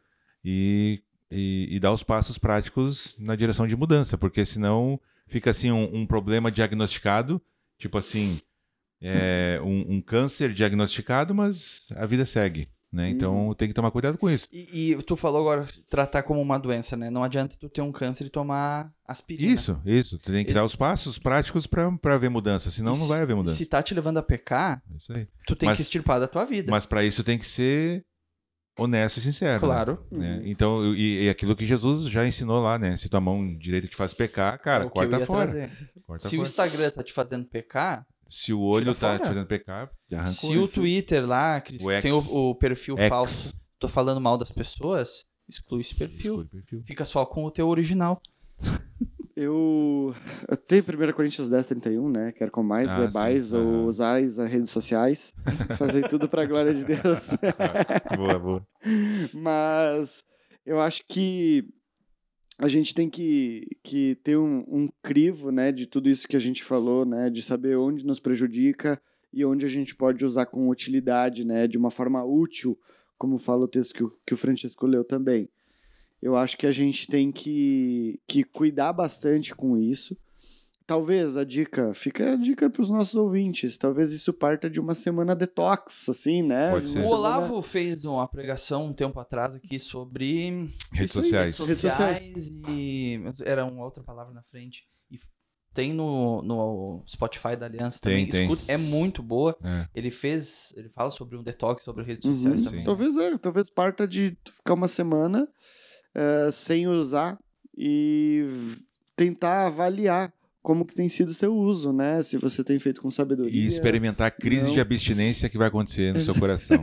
[0.44, 1.00] e,
[1.33, 6.01] e, e dar os passos práticos na direção de mudança, porque senão fica assim um,
[6.01, 7.41] um problema diagnosticado,
[7.78, 8.41] tipo assim,
[9.01, 13.09] é, um, um câncer diagnosticado, mas a vida segue, né?
[13.09, 14.47] Então tem que tomar cuidado com isso.
[14.53, 17.11] E, e tu falou agora tratar como uma doença, né?
[17.11, 19.51] Não adianta tu ter um câncer e tomar aspirina.
[19.53, 20.18] Isso, isso.
[20.18, 23.35] Tu tem que dar os passos práticos para haver mudança, senão E não vai haver
[23.35, 23.57] mudança.
[23.57, 24.83] Se tá te levando a pecar,
[25.16, 26.70] É tu tem Mas- que extirpar da tua vida.
[26.70, 28.05] Mas para isso tem que ser
[28.78, 29.54] honesto e sincero.
[29.54, 29.58] né?
[29.60, 30.06] claro.
[30.10, 30.36] né?
[30.36, 30.42] Uhum.
[30.46, 32.96] Então, e, e aquilo que Jesus já ensinou lá, né?
[32.96, 35.70] Se tua mão direita te faz pecar, cara, É o corta fora.
[36.06, 36.48] Corta Se o fora.
[36.48, 39.18] Instagram tá te fazendo pecar, Se o olho tá fora.
[39.18, 42.18] te fazendo pecar, arranca se o Twitter lá, Cris, O tem o,
[42.50, 43.08] o perfil X.
[43.08, 46.34] falso, tô falando mal das pessoas, exclui esse perfil.
[46.42, 46.82] Exclui o perfil.
[46.86, 48.20] Fica só com o teu original.
[49.35, 50.14] Eu,
[50.66, 52.33] tenho 1 Coríntios 10, 31, né?
[52.33, 53.57] Quer com mais, Ah, bebais sim.
[53.57, 53.87] ou Aham.
[53.87, 55.35] usais as redes sociais.
[55.78, 57.30] Fazer tudo pra glória de Deus.
[58.16, 58.66] boa, boa.
[59.33, 60.22] Mas
[60.66, 61.64] eu acho que
[62.59, 66.41] a gente tem que, que ter um, um crivo, né, de tudo isso que a
[66.41, 69.01] gente falou, né, de saber onde nos prejudica
[69.33, 72.78] e onde a gente pode usar com utilidade, né, de uma forma útil,
[73.16, 75.49] como fala o texto que o, que o Francisco leu também.
[76.22, 80.16] Eu acho que a gente tem que, que cuidar bastante com isso.
[80.86, 84.94] Talvez a dica, fica a dica para os nossos ouvintes, talvez isso parta de uma
[84.94, 86.70] semana detox, assim, né?
[86.70, 86.98] Pode De ser.
[86.98, 91.58] O semana- Olavo fez uma pregação um tempo atrás aqui sobre Redes sociais.
[91.58, 95.18] Redes sociais e era uma outra palavra na frente e
[95.72, 98.30] tem no, no Spotify da Aliança Tem, também.
[98.30, 98.42] tem.
[98.42, 99.56] Escuta, é muito boa.
[99.64, 99.86] É.
[99.94, 100.74] Ele fez.
[100.76, 102.34] Ele fala sobre um detox, sobre redes Uhum.
[102.34, 102.66] sociais Sim.
[102.66, 102.84] também.
[102.84, 105.48] Talvez é, talvez parta de ficar uma semana
[106.14, 107.38] eh, sem usar
[107.76, 108.46] e
[109.16, 110.32] tentar avaliar
[110.62, 112.22] como que tem sido o seu uso, né?
[112.22, 113.52] Se você tem feito com sabedoria.
[113.52, 114.74] E experimentar a crise Não.
[114.74, 116.78] de abstinência que vai acontecer no seu coração.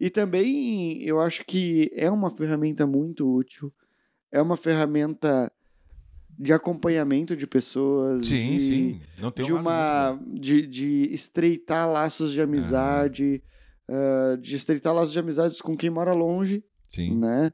[0.00, 3.72] E também eu acho que é uma ferramenta muito útil.
[4.32, 5.52] É uma ferramenta
[6.38, 8.26] de acompanhamento de pessoas.
[8.26, 9.00] sim, de, sim.
[9.18, 13.42] Não tem de um uma de, de estreitar laços de amizade,
[13.88, 16.62] ah, de estreitar laços de amizades com quem mora longe.
[16.88, 17.16] Sim.
[17.18, 17.52] né?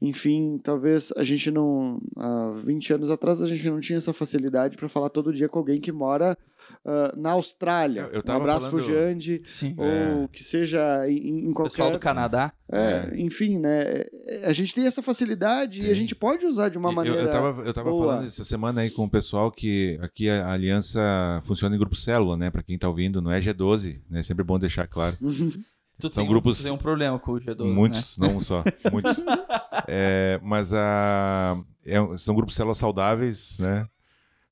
[0.00, 4.76] Enfim, talvez a gente não há 20 anos atrás a gente não tinha essa facilidade
[4.76, 6.38] para falar todo dia com alguém que mora
[6.86, 8.02] ah, na Austrália.
[8.12, 9.74] Eu- eu um abraço pro falando- Jandi, Sim.
[9.76, 12.52] ou que seja em, em qualquer Pessoal do Canadá.
[12.70, 13.82] é, enfim, né?
[14.26, 17.20] é, A gente tem essa facilidade e a gente pode usar de uma Eu- maneira.
[17.22, 18.06] Eu, tava, eu tava boa.
[18.06, 21.00] falando essa semana aí com o pessoal que aqui a aliança
[21.44, 22.50] funciona em grupo célula, né?
[22.50, 24.22] Pra quem tá ouvindo, não é G12, né?
[24.22, 25.16] Sempre bom deixar claro.
[26.00, 27.64] Tu São tem grupos- Um, tu tem um problema com o G12.
[27.68, 27.74] Né?
[27.74, 29.22] Muitos, não um só, muitos.
[29.90, 33.86] É, mas a, é são grupos células saudáveis, né?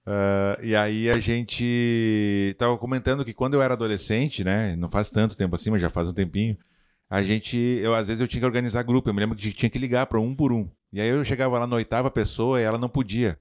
[0.06, 4.74] Ah, e aí a gente tava comentando que quando eu era adolescente, né?
[4.76, 6.56] Não faz tanto tempo assim, mas já faz um tempinho.
[7.10, 9.08] A gente, eu às vezes eu tinha que organizar grupo.
[9.10, 10.68] Eu me lembro que tinha que ligar para um por um.
[10.92, 13.38] E aí eu chegava lá na oitava pessoa e ela não podia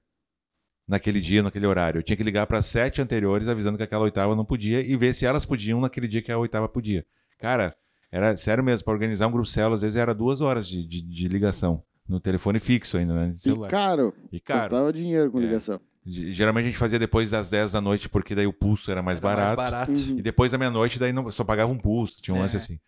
[0.88, 2.00] naquele dia, naquele horário.
[2.00, 5.14] Eu tinha que ligar para sete anteriores avisando que aquela oitava não podia e ver
[5.16, 7.06] se elas podiam naquele dia que a oitava podia.
[7.40, 7.76] Cara,
[8.12, 11.02] era sério mesmo, para organizar um grupo célula, às vezes era duas horas de, de,
[11.02, 11.84] de ligação.
[12.08, 13.28] No telefone fixo ainda, né?
[13.30, 13.70] de E Celular.
[13.70, 14.70] caro, E caro.
[14.70, 15.42] custava dinheiro com É.
[15.44, 15.80] ligação.
[16.06, 19.02] G- Geralmente a gente fazia depois das 10 da noite, porque daí o pulso era
[19.02, 19.58] mais Era barato.
[19.58, 19.92] mais barato.
[20.12, 20.20] Uhum.
[20.20, 22.42] E depois da meia-noite, daí não, só pagava um pulso, tinha um É.
[22.42, 22.80] lance assim.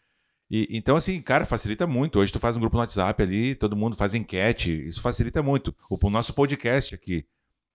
[0.52, 2.20] E, então, assim, cara, facilita muito.
[2.20, 5.76] Hoje tu faz um grupo no WhatsApp ali, todo mundo faz enquete, isso facilita muito.
[5.90, 7.26] O, o nosso podcast aqui,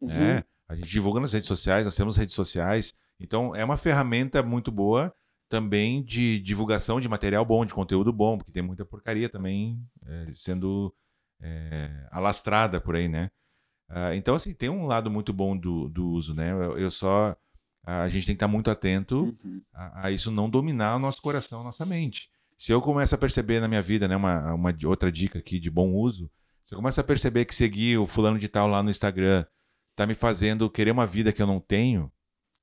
[0.01, 0.09] Uhum.
[0.09, 0.45] né?
[0.69, 2.95] A gente divulga nas redes sociais, nós temos redes sociais.
[3.21, 5.13] Então, é uma ferramenta muito boa
[5.53, 10.33] também de divulgação de material bom, de conteúdo bom, porque tem muita porcaria também é,
[10.33, 10.95] sendo
[11.43, 13.31] é, alastrada por aí, né?
[13.87, 16.53] Ah, então, assim, tem um lado muito bom do, do uso, né?
[16.53, 17.37] Eu, eu só.
[17.85, 19.61] A gente tem que estar muito atento Uhum.
[19.75, 22.31] a, a isso não dominar o nosso coração, a nossa mente.
[22.57, 25.71] Se eu começo a perceber na minha vida, né, uma, uma outra dica aqui de
[25.71, 26.31] bom uso,
[26.65, 29.45] se eu começo a perceber que seguir o fulano de tal lá no Instagram
[29.95, 32.11] tá me fazendo querer uma vida que eu não tenho,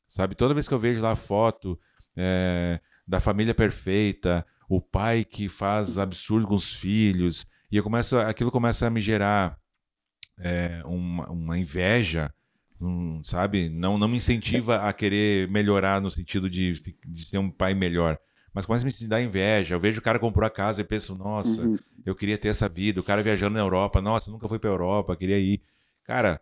[0.08, 0.34] sabe?
[0.34, 1.78] Toda vez que eu vejo lá a foto
[2.20, 8.18] é, da família perfeita, o pai que faz absurdo com os filhos, e eu começo,
[8.18, 9.58] aquilo começa a me gerar
[10.40, 12.34] é, uma, uma inveja,
[12.82, 13.70] um, sabe?
[13.70, 16.74] Não, não me incentiva a querer melhorar no sentido de,
[17.06, 18.18] de ser um pai melhor.
[18.54, 19.76] Mas começa a me dar inveja.
[19.76, 21.78] Eu vejo o cara comprou a casa e penso, nossa, Uhum.
[22.06, 23.00] eu queria ter essa vida.
[23.00, 25.62] O cara viajando na Europa, nossa, nunca fui pra Europa, queria ir.
[26.04, 26.42] Cara,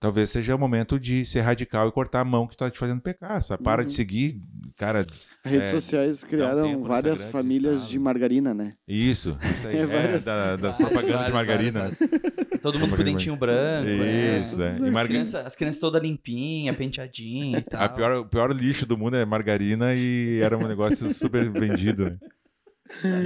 [0.00, 3.00] talvez seja o momento de ser radical e cortar a mão que tá te fazendo
[3.02, 3.62] pecar, sabe?
[3.62, 3.86] Para Uhum.
[3.86, 4.40] de seguir,
[4.76, 5.06] cara,
[5.44, 7.88] As redes É, sociais criaram várias famílias Insta.
[7.90, 8.72] de margarina, né?
[8.88, 9.76] isso, isso aí.
[9.78, 11.78] É, É, várias- da- das propagandas de margarina.
[11.80, 12.20] várias, várias.
[12.60, 14.40] Todo mundo com dentinho branco, né?
[14.42, 14.78] Isso, é.
[14.78, 17.82] E As crianças, as crianças todas limpinhas, penteadinha e tal.
[17.82, 22.04] A pior, o pior lixo do mundo é margarina e era um negócio super vendido.
[22.04, 22.18] Né?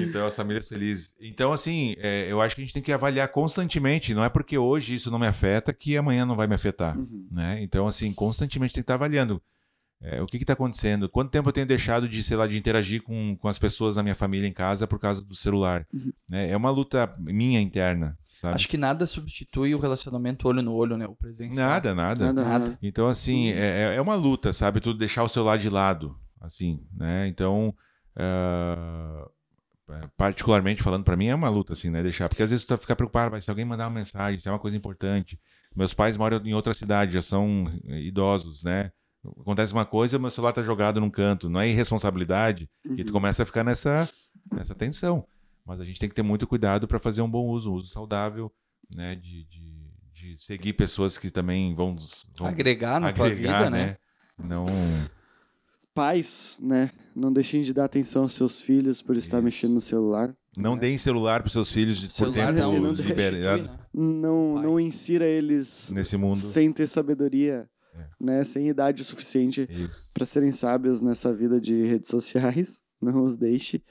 [0.03, 1.15] Então, as famílias felizes.
[1.21, 4.15] Então, assim, é, eu acho que a gente tem que avaliar constantemente.
[4.15, 6.99] Não é porque hoje isso não me afeta que amanhã não vai me afetar.
[6.99, 7.27] Uhum.
[7.31, 7.59] Né?
[7.63, 9.43] Então, assim, constantemente tem que estar avaliando.
[10.01, 11.09] é, o que está acontecendo?
[11.09, 14.03] Quanto tempo eu tenho deixado de, sei lá, de interagir com, com as pessoas da
[14.03, 15.87] minha família em casa por causa do celular?
[15.93, 16.13] Uhum.
[16.29, 16.51] né?
[16.51, 18.55] É uma luta minha interna, sabe?
[18.55, 21.07] Acho que nada substitui o relacionamento olho no olho, né?
[21.07, 21.67] O presencial.
[21.67, 22.33] Nada, nada.
[22.33, 22.79] Nada, Nada.
[22.83, 24.81] Então, assim, é, é uma luta, sabe?
[24.81, 27.27] Tu deixar o celular de lado, assim, né?
[27.29, 27.75] Então,
[28.17, 29.29] ah,
[30.17, 32.03] particularmente falando pra mim, é uma luta, assim, né?
[32.03, 32.29] Deixar.
[32.29, 34.59] Porque às vezes tu fica preocupado, mas se alguém mandar uma mensagem, se é uma
[34.59, 35.39] coisa importante.
[35.75, 38.91] Meus pais moram em outra cidade, já são idosos, né?
[39.41, 41.49] Acontece uma coisa, meu celular tá jogado num canto.
[41.49, 43.15] Não é irresponsabilidade, e tu Uhum.
[43.15, 44.09] começa a ficar nessa,
[44.53, 45.27] nessa tensão.
[45.67, 47.89] Mas a gente tem que ter muito cuidado para fazer um bom uso, um uso
[47.89, 48.53] saudável,
[48.95, 49.15] né?
[49.17, 51.97] De, de, de seguir pessoas que também vão,
[52.39, 53.97] vão Agregar na tua agregar, vida, né?
[54.39, 54.67] Não.
[55.95, 56.91] Pais, né?
[57.15, 59.45] Não deixem de dar atenção aos seus filhos por estar Isso.
[59.45, 60.35] mexendo no celular.
[60.57, 60.79] Não É.
[60.79, 63.79] deem celular para seus filhos de- por tempo não, não liberado substitui, né?
[63.93, 66.37] Não, não insira eles nesse mundo.
[66.39, 68.07] sem ter sabedoria, É.
[68.21, 68.45] né?
[68.45, 69.69] Sem idade suficiente
[70.13, 72.83] para serem sábios nessa vida de redes sociais.
[73.01, 73.83] Não os deixe.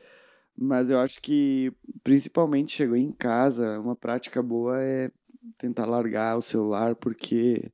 [0.58, 1.72] Mas eu acho que,
[2.04, 5.12] principalmente, chegou em casa, uma prática boa é
[5.60, 7.72] tentar largar o celular, porque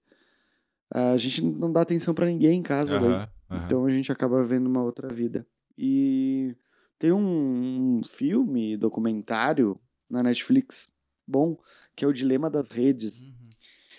[0.93, 2.99] a gente não dá atenção para ninguém em casa.
[2.99, 3.27] daí.
[3.50, 3.64] Aham.
[3.66, 5.45] Então a gente acaba vendo uma outra vida.
[5.78, 6.56] E
[6.97, 9.80] tem um, um filme, documentário
[10.10, 10.89] na Netflix
[11.26, 11.58] bom,
[11.95, 13.24] que é o Dilema das Redes.
[13.24, 13.34] Uhum.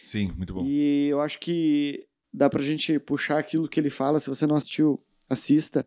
[0.02, 0.64] Sim, muito bom.
[0.64, 4.20] E eu acho que dá pra gente puxar aquilo que ele fala.
[4.20, 5.86] Se você não assistiu, assista.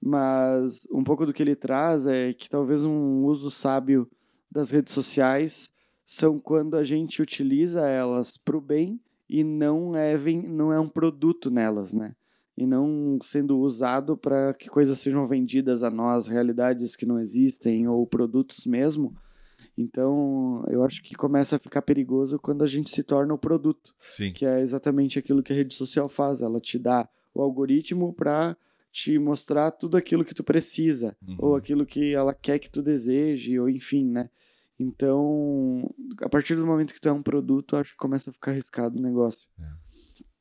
[0.00, 4.10] Mas um pouco do que ele traz é que talvez um uso sábio
[4.50, 5.70] das redes sociais
[6.04, 8.98] são quando a gente utiliza elas para o bem
[9.28, 12.16] e não é, não é um produto nelas, né?
[12.56, 17.88] E não sendo usado para que coisas sejam vendidas a nós, realidades que não existem
[17.88, 19.14] ou produtos mesmo.
[19.76, 23.94] Então, eu acho que começa a ficar perigoso quando a gente se torna o produto.
[24.00, 24.32] Sim.
[24.32, 26.42] Que é exatamente aquilo que a rede social faz.
[26.42, 28.56] Ela te dá o algoritmo para
[28.92, 31.36] te mostrar tudo aquilo que tu precisa, Uhum.
[31.38, 34.28] ou aquilo que ela quer que tu deseje, ou enfim, né?
[34.78, 35.88] Então,
[36.22, 38.98] a partir do momento que tu é um produto, acho que começa a ficar arriscado
[38.98, 39.46] o negócio.
[39.58, 39.64] É.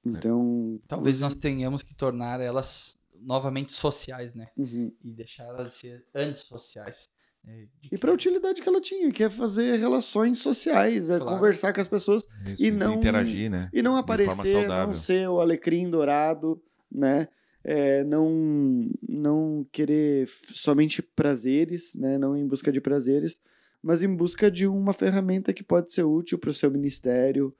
[0.05, 0.79] Então.
[0.87, 4.47] Talvez nós tenhamos que tornar elas novamente sociais, né?
[4.57, 4.91] Uhum.
[5.03, 7.09] E deixar elas ser antissociais.
[7.45, 11.17] É, E que- para a utilidade que ela tinha, que é fazer relações sociais, é
[11.19, 11.35] Claro.
[11.37, 13.69] conversar com as pessoas Isso, E não- interagir, né?
[13.73, 17.27] e não aparecer, não ser o alecrim dourado, né?
[17.63, 22.17] É, não, não querer somente prazeres, né?
[22.17, 23.41] Não em busca de prazeres,
[23.81, 27.53] mas em busca de uma ferramenta que pode ser útil para o seu ministério,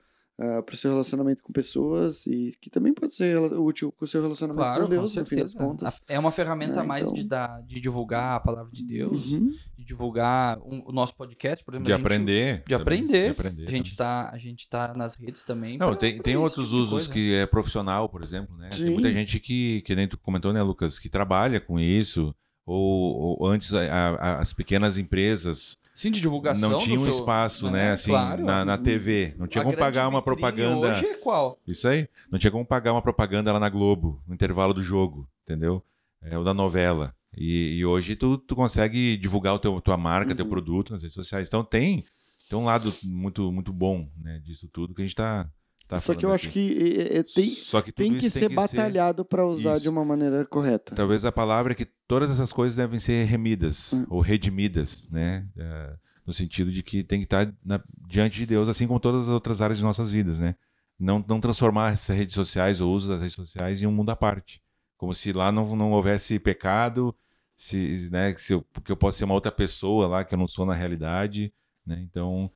[0.64, 4.22] para o seu relacionamento com pessoas e que também pode ser útil com o seu
[4.22, 5.58] relacionamento Claro, com Deus, com no fim das certeza.
[5.70, 6.02] contas.
[6.08, 9.32] É uma ferramenta É, a mais então- de, dar, de divulgar a palavra de Deus,
[9.32, 9.50] Uhum.
[9.76, 11.86] de divulgar um- o nosso podcast, por exemplo.
[11.86, 12.56] De a gente- aprender.
[12.58, 13.24] de também, aprender.
[13.24, 13.66] De aprender.
[13.66, 15.76] A gente, tá, a gente tá nas redes também.
[15.76, 18.70] Não, pra- tem, pra tem outros tipo usos que é profissional, por exemplo, né?
[18.72, 18.84] Sim.
[18.84, 22.34] Tem muita gente que, que nem tu comentou, né, Lucas, que trabalha com isso,
[22.64, 26.70] ou, ou antes a- a- as pequenas empresas Sim, de divulgação.
[26.70, 27.72] não do tinham seu- espaço, né?
[27.72, 28.44] né, assim, Claro.
[28.44, 31.58] na, na TV, não tinha A como pagar uma propaganda, Hoje é qual?
[31.66, 35.28] isso aí, não tinha como pagar uma propaganda lá na Globo, no intervalo do jogo,
[35.44, 35.82] entendeu?
[36.22, 37.14] É, ou da novela.
[37.36, 40.50] E, e hoje tu, tu consegue divulgar o teu, tua marca, teu Uhum.
[40.50, 41.48] produto nas redes sociais.
[41.48, 42.04] Então tem,
[42.48, 45.48] tem um lado muito, muito bom né, disso tudo que a gente tá,
[45.90, 46.74] tá Só que eu falando acho aqui.
[46.74, 47.50] que é, é, tem,
[47.84, 49.82] que tem que ser batalhado para usar Isso.
[49.82, 50.94] de uma maneira correta.
[50.94, 54.06] Talvez a palavra é que todas essas coisas devem ser remidas Hum.
[54.08, 55.46] ou redimidas, né?
[55.56, 55.94] É,
[56.26, 59.28] no sentido de que tem que estar na- diante de Deus, assim como todas as
[59.28, 60.54] outras áreas de nossas vidas, né?
[60.98, 64.10] Não, não transformar essas redes sociais ou o uso das redes sociais em um mundo
[64.10, 64.62] à parte.
[64.96, 67.14] Como se lá não, não houvesse pecado,
[67.56, 70.46] se, né, se eu, porque eu posso ser uma outra pessoa lá que eu não
[70.46, 71.52] sou na realidade,
[71.86, 71.98] né?
[72.02, 72.50] Então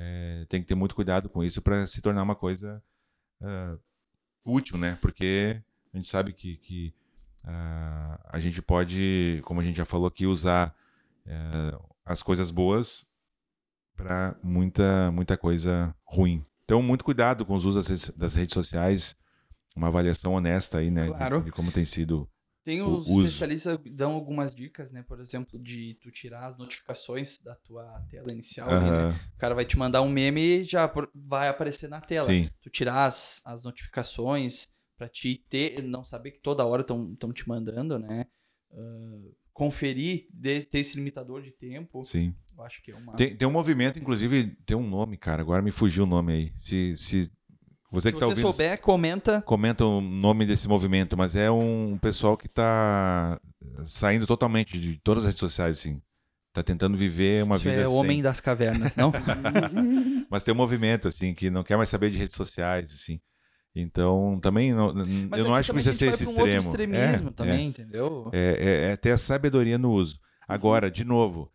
[0.00, 2.80] é, tem que ter muito cuidado com isso para se tornar uma coisa
[3.42, 3.76] ah,
[4.44, 4.96] útil, né?
[5.02, 5.60] Porque
[5.92, 6.94] a gente sabe que, que
[7.44, 10.72] ah, a gente pode, como a gente já falou aqui, usar
[11.26, 13.06] eh, as coisas boas
[13.96, 16.42] para muita, muita coisa ruim.
[16.64, 19.16] Então, muito cuidado com os usos das redes, sociais,
[19.74, 21.02] uma avaliação honesta aí, né?
[21.02, 21.42] de- Claro.
[21.42, 22.28] De, como tem sido.
[22.64, 23.24] Tem os uso.
[23.24, 25.02] especialistas que dão algumas dicas, né?
[25.02, 28.68] Por exemplo, de tu tirar as notificações da tua tela inicial.
[28.68, 29.10] né?
[29.34, 32.28] O cara vai te mandar um meme e já vai aparecer na tela.
[32.28, 37.32] Sim, Tu tirar as, as notificações pra te ter, não saber que toda hora estão
[37.32, 38.26] te mandando, né?
[38.72, 39.18] Ah,
[39.52, 42.04] conferir, de- ter esse limitador de tempo.
[42.04, 42.34] sim.
[42.56, 43.14] Eu acho que é uma.
[43.14, 45.40] Tem, tem um movimento, inclusive, tem um nome, cara.
[45.42, 46.52] Agora me fugiu o nome aí.
[46.56, 47.30] Se, se
[47.90, 49.42] você Se que tá você ouvindo, souber, comenta.
[49.42, 53.38] comenta o nome desse movimento, mas é um pessoal que tá
[53.86, 56.00] saindo totalmente de todas as redes sociais, assim.
[56.52, 57.98] Tá tentando viver uma Isso vida é o sem.
[57.98, 59.12] Homem das Cavernas, não?
[60.30, 63.20] Mas tem um movimento, assim, que não quer mais saber de redes sociais, assim.
[63.76, 66.58] Então, também, não- Mas eu não aqui acho que precisa ser esse um extremo.
[66.58, 68.28] extremismo É, também, entendeu?
[68.32, 70.18] É, é, é ter a sabedoria no uso.
[70.48, 71.52] Agora, de novo,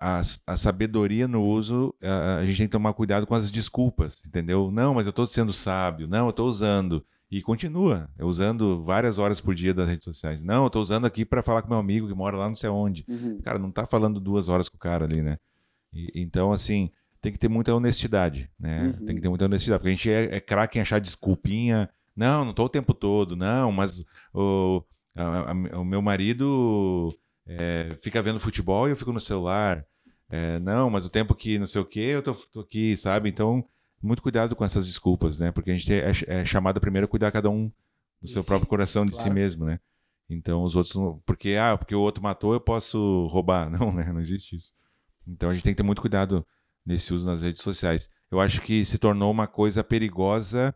[0.00, 4.22] a, a- sabedoria no uso, a, a gente tem que tomar cuidado com as desculpas,
[4.26, 4.70] entendeu?
[4.70, 6.08] Não, mas eu estou sendo sábio.
[6.08, 7.04] Não, eu estou usando.
[7.30, 10.42] E continua, eu usando várias horas por dia das redes sociais.
[10.42, 12.70] Não, eu estou usando aqui para falar com meu amigo que mora lá não sei
[12.70, 13.04] onde.
[13.08, 13.40] Uhum.
[13.42, 15.36] Cara, não tá falando duas horas com o cara ali, né?
[15.92, 16.88] E- então, assim,
[17.20, 18.94] tem que ter muita honestidade, né?
[19.00, 19.06] Uhum.
[19.06, 21.88] Tem que ter muita honestidade, porque a gente é, é craque em achar desculpinha.
[22.14, 24.82] Não, não tô o tempo todo, não, mas o,
[25.16, 27.12] a- o meu marido
[27.46, 29.84] é, fica vendo futebol e eu fico no celular.
[30.28, 33.28] É, não, mas o tempo que não sei o que, eu tô, tô aqui, sabe?
[33.28, 33.64] Então,
[34.02, 35.52] muito cuidado com essas desculpas, né?
[35.52, 37.70] Porque a gente é, é chamado primeiro a cuidar cada um
[38.20, 39.34] do seu si, próprio coração, de si claro.
[39.34, 39.78] mesmo, né?
[40.28, 41.22] Então os outros não.
[41.24, 43.70] Porque, ah, porque o outro matou, eu posso roubar.
[43.70, 44.12] Não, né?
[44.12, 44.72] Não existe isso.
[45.26, 46.44] Então a gente tem que ter muito cuidado
[46.84, 48.10] nesse uso nas redes sociais.
[48.30, 50.74] Eu acho que se tornou uma coisa perigosa,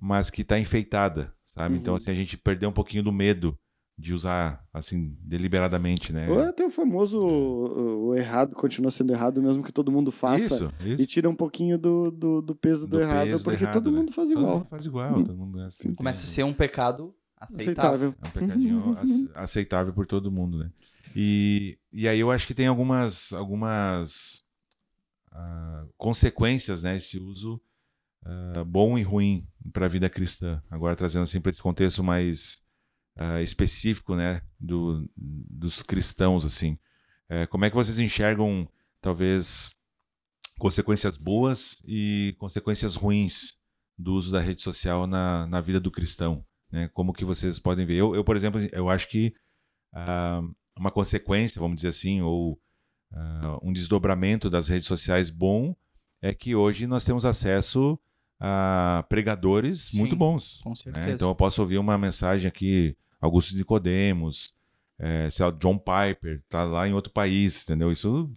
[0.00, 1.74] mas que está enfeitada, sabe?
[1.74, 1.80] Uhum.
[1.80, 3.56] Então, assim, a gente perdeu um pouquinho do medo
[3.98, 6.28] de usar, assim, deliberadamente, né?
[6.30, 10.12] Ou é até o famoso o, o errado continua sendo errado, mesmo que todo mundo
[10.12, 10.44] faça.
[10.44, 11.02] Isso, isso.
[11.02, 13.74] E tira um pouquinho do, do, do peso do, Do errado, peso do porque errado,
[13.74, 13.98] todo né?
[13.98, 14.58] mundo faz Todo igual.
[14.58, 15.92] mundo faz igual, todo mundo é assim.
[15.94, 18.10] Começa a tem- ser um pecado aceitável.
[18.10, 18.14] Aceitável.
[18.22, 20.70] É um pecadinho ace- aceitável por todo mundo, né?
[21.16, 24.44] E, e aí eu acho que tem algumas, algumas
[25.32, 26.96] ah, consequências, né?
[26.96, 27.60] Esse uso
[28.24, 30.62] uh, bom e ruim para a vida cristã.
[30.70, 32.62] Agora trazendo assim para esse contexto mais
[33.18, 36.78] uh, específico, né, do, dos cristãos assim.
[37.30, 38.68] Uh, como é que vocês enxergam
[39.00, 39.76] talvez
[40.58, 43.56] consequências boas e consequências ruins
[43.96, 46.44] do uso da rede social na, na vida do cristão?
[46.70, 46.88] Né?
[46.92, 47.96] Como que vocês podem ver?
[47.96, 49.34] Eu, eu por exemplo, eu acho que
[49.94, 52.52] uh, uma consequência, vamos dizer assim, ou
[53.12, 55.74] uh, um desdobramento das redes sociais bom
[56.20, 57.98] é que hoje nós temos acesso
[58.40, 60.60] a pregadores Sim, muito bons.
[60.62, 60.76] Com né?
[60.76, 61.10] certeza.
[61.10, 64.52] Então eu posso ouvir uma mensagem aqui, Augusto Nicodemos,
[64.98, 67.90] é, sei lá, John Piper, tá lá em outro país, entendeu?
[67.92, 68.30] Isso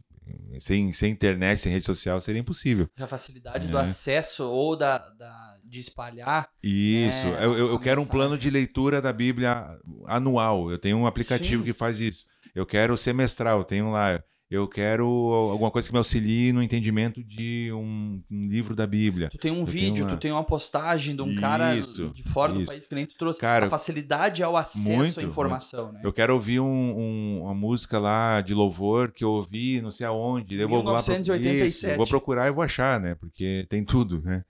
[0.59, 2.87] sem, sem internet, sem rede social, seria impossível.
[2.97, 3.69] A facilidade É.
[3.71, 6.47] do acesso ou da, da- de espalhar.
[6.63, 7.25] Isso.
[7.27, 10.71] É, eu, eu, eu quero um plano de leitura da Bíblia anual.
[10.71, 11.65] Eu tenho um aplicativo Sim.
[11.71, 12.25] que faz isso.
[12.55, 14.21] Eu quero semestral, eu tenho lá.
[14.51, 19.29] Eu quero alguma coisa que me auxilie no entendimento de um, um livro da Bíblia.
[19.29, 22.21] Tu tem um Eu vídeo, uma- tu tem uma postagem de um cara Isso, de
[22.21, 22.69] fora do isso.
[22.69, 23.39] país que nem tu trouxe.
[23.39, 26.01] Cara, a facilidade ao acesso muito, à informação, né?
[26.03, 26.65] Eu quero ouvir um-
[26.99, 30.59] um- uma música lá de louvor que eu ouvi não sei aonde.
[30.59, 31.67] Eu vou lá pro- 1987.
[31.67, 33.15] Isso, eu vou procurar e vou achar, né?
[33.15, 34.43] Porque tem tudo, né?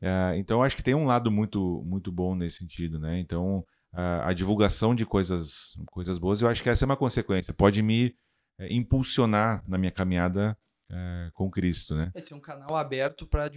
[0.00, 3.18] Ah, então acho que tem um lado muito muito bom nesse sentido, né?
[3.18, 7.52] Então a, a divulgação de coisas coisas boas, eu acho que essa é uma consequência.
[7.52, 8.14] Pode me
[8.62, 10.56] eh, impulsionar na minha caminhada
[10.90, 12.10] eh, com Cristo, né?
[12.14, 13.48] Vai ser um canal aberto para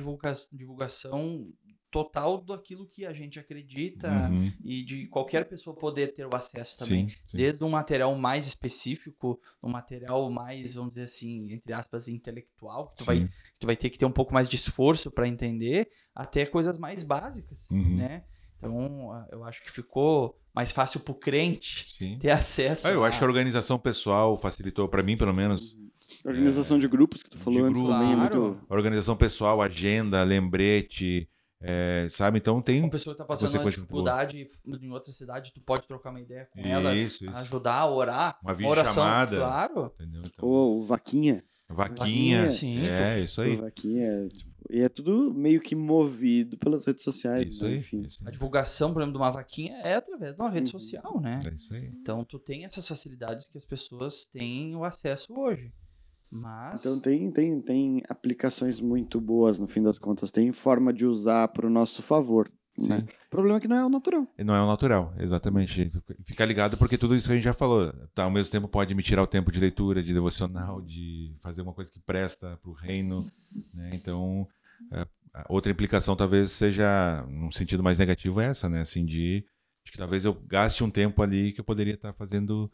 [0.52, 1.52] divulgação
[1.92, 4.52] total daquilo que a gente acredita Uhum.
[4.64, 7.08] e de qualquer pessoa poder ter o acesso também.
[7.08, 7.38] Sim, sim.
[7.38, 12.98] Desde um material mais específico, um material mais, vamos dizer assim, entre aspas, intelectual, que
[12.98, 13.28] tu, vai, Sim.
[13.62, 17.02] tu vai ter que ter um pouco mais de esforço para entender, até coisas mais
[17.02, 17.96] básicas, Uhum.
[17.96, 18.26] né?
[18.58, 22.18] Então, eu acho que ficou mais fácil pro crente Sim.
[22.18, 25.76] ter acesso Ah, eu a- acho que a organização pessoal facilitou para mim, pelo menos,
[26.24, 27.94] Organização de grupos que tu falou de antes grupo.
[27.98, 28.42] também é Claro.
[28.44, 28.66] muito.
[28.70, 31.28] a organização pessoal, agenda, lembrete,
[31.62, 32.38] é, sabe?
[32.40, 34.48] Então tem Uma pessoa que tá passando uma dificuldade
[34.82, 37.36] em outra cidade, tu pode trocar uma ideia com ela, isso, isso.
[37.38, 38.38] ajudar a orar.
[38.44, 39.38] Uma Uma oração, videochamada.
[39.38, 39.92] claro.
[40.00, 40.22] Entendeu?
[40.26, 41.44] Então, Ou o Vaquinha.
[41.70, 42.50] vaquinha, Vaquinha.
[42.50, 43.56] Sim, é isso O aí.
[43.56, 44.28] Vaquinha.
[44.70, 47.48] E é tudo meio que movido pelas redes sociais.
[47.56, 47.72] Isso né?
[47.72, 47.78] aí.
[47.78, 48.02] Enfim.
[48.06, 48.32] Isso A aí.
[48.34, 50.80] divulgação, por exemplo, de uma vaquinha é através de uma rede Uhum.
[50.80, 51.40] social, né?
[51.46, 51.86] É isso aí.
[52.02, 55.72] Então tu tem essas facilidades que as pessoas têm o acesso hoje.
[56.32, 60.32] Mas Então tem, tem, tem aplicações muito boas, no fim das contas.
[60.32, 62.52] Tem forma de usar para o nosso favor.
[62.78, 63.06] Né?
[63.28, 64.28] O problema é que não é o natural.
[64.38, 65.92] Não é o natural, exatamente.
[66.26, 68.94] Fica ligado porque tudo isso que a gente já falou, tá, ao mesmo tempo pode
[68.94, 72.70] me tirar o tempo de leitura, de devocional, de fazer uma coisa que presta para
[72.70, 73.30] o reino.
[73.74, 73.92] Né?
[73.94, 74.48] Então,
[74.92, 75.08] é,
[75.50, 78.82] outra implicação talvez seja, num sentido mais negativo, é essa, né?
[78.82, 79.46] Assim, de,
[79.84, 82.72] de que talvez eu gaste um tempo ali que eu poderia estar fazendo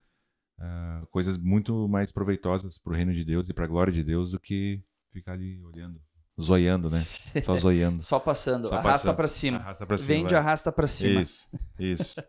[0.60, 4.04] ah, coisas muito mais proveitosas para o reino de Deus e para a glória de
[4.04, 4.80] Deus do que
[5.12, 5.99] ficar ali olhando,
[6.42, 7.00] zoiando, né?
[7.44, 8.02] Só zoiando.
[8.04, 9.16] só passando, Só arrasta passando.
[9.16, 9.58] pra cima.
[9.58, 10.08] Arrasta pra cima.
[10.08, 10.39] Vende, vai.
[10.39, 11.22] arrasta pra cima.
[11.22, 12.24] Isso, isso.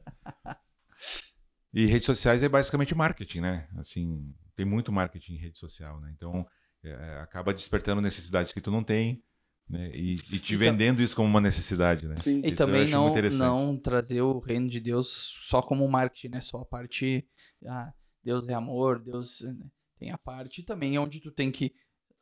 [1.72, 3.68] e redes sociais é basicamente marketing, né?
[3.76, 6.12] Assim, tem muito marketing em rede social, né?
[6.16, 6.46] Então,
[6.84, 9.22] é, acaba despertando necessidades que tu não tem,
[9.68, 9.90] né?
[9.94, 12.16] E, e te E vendendo isso como uma necessidade, né?
[12.16, 12.40] Sim.
[12.44, 16.34] E Isso eu também acho não, não trazer o reino de Deus só como marketing,
[16.34, 16.40] né?
[16.40, 17.26] Só a parte.
[17.66, 17.92] Ah,
[18.22, 19.40] Deus é amor, Deus.
[19.58, 19.66] né?
[19.98, 21.72] Tem a parte também onde tu tem que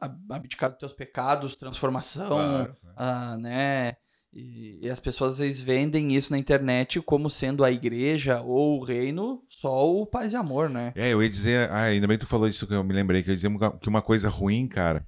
[0.00, 2.96] abdicar dos teus pecados, transformação, Claro, claro.
[2.96, 3.94] ah, né?
[4.32, 8.78] E, e as pessoas às vezes vendem isso na internet como sendo a igreja ou
[8.78, 10.92] o reino só o paz e amor, né?
[10.94, 13.22] É, eu ia dizer, ah, ainda bem que tu falou isso que eu me lembrei,
[13.22, 15.04] que eu ia dizer que uma coisa ruim, cara,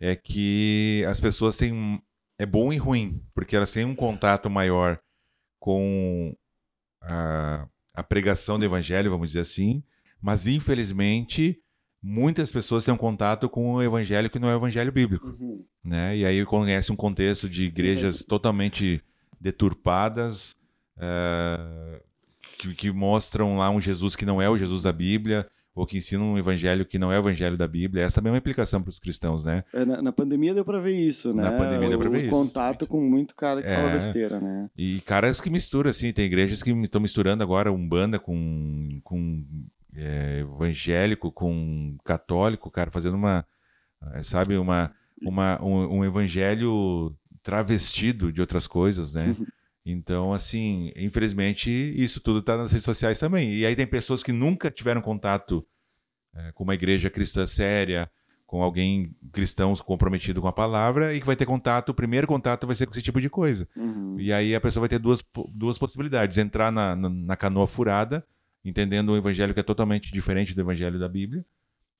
[0.00, 2.00] é que as pessoas têm um,
[2.38, 4.98] é bom e ruim, porque elas têm um contato maior
[5.58, 6.34] com
[7.02, 9.82] a, a pregação do evangelho, vamos dizer assim,
[10.20, 11.60] mas infelizmente
[12.06, 15.64] muitas pessoas têm um contato com o evangelho que não é o evangelho bíblico Uhum.
[15.82, 16.14] né?
[16.16, 19.02] E aí conhece um contexto de igrejas totalmente
[19.40, 20.56] deturpadas,
[20.98, 22.00] eh,
[22.58, 25.98] que, que mostram lá um Jesus que não é o Jesus da Bíblia, ou que
[25.98, 28.04] ensinam um evangelho que não é o evangelho da Bíblia.
[28.04, 29.64] Essa também é uma implicação para os cristãos, né?
[29.72, 31.42] É, Na, na pandemia deu pra ver isso, né?
[31.42, 32.30] Na pandemia deu pra O- ver o isso.
[32.30, 33.74] contato com muito cara que É.
[33.74, 34.70] fala besteira, né?
[34.78, 39.44] E caras que misturam, assim, tem igrejas que estão misturando agora Umbanda com, com
[39.96, 43.46] é, evangélico, com católico, cara, fazendo uma,
[44.14, 44.92] eh, sabe, uma,
[45.22, 49.36] uma, um, um evangelho travestido de outras coisas, né?
[49.86, 53.52] Então, assim, infelizmente, isso tudo está nas redes sociais também.
[53.52, 55.64] E aí tem pessoas que nunca tiveram contato
[56.34, 58.10] eh, com uma igreja cristã séria,
[58.46, 62.66] com alguém cristão comprometido com a palavra, e que vai ter contato, o primeiro contato
[62.66, 63.68] vai ser com esse tipo de coisa.
[63.76, 64.16] Uhum.
[64.18, 65.22] E aí a pessoa vai ter duas,
[65.52, 68.26] duas possibilidades: entrar na, na, na canoa furada,
[68.64, 71.44] entendendo um evangelho que é totalmente diferente do evangelho da Bíblia,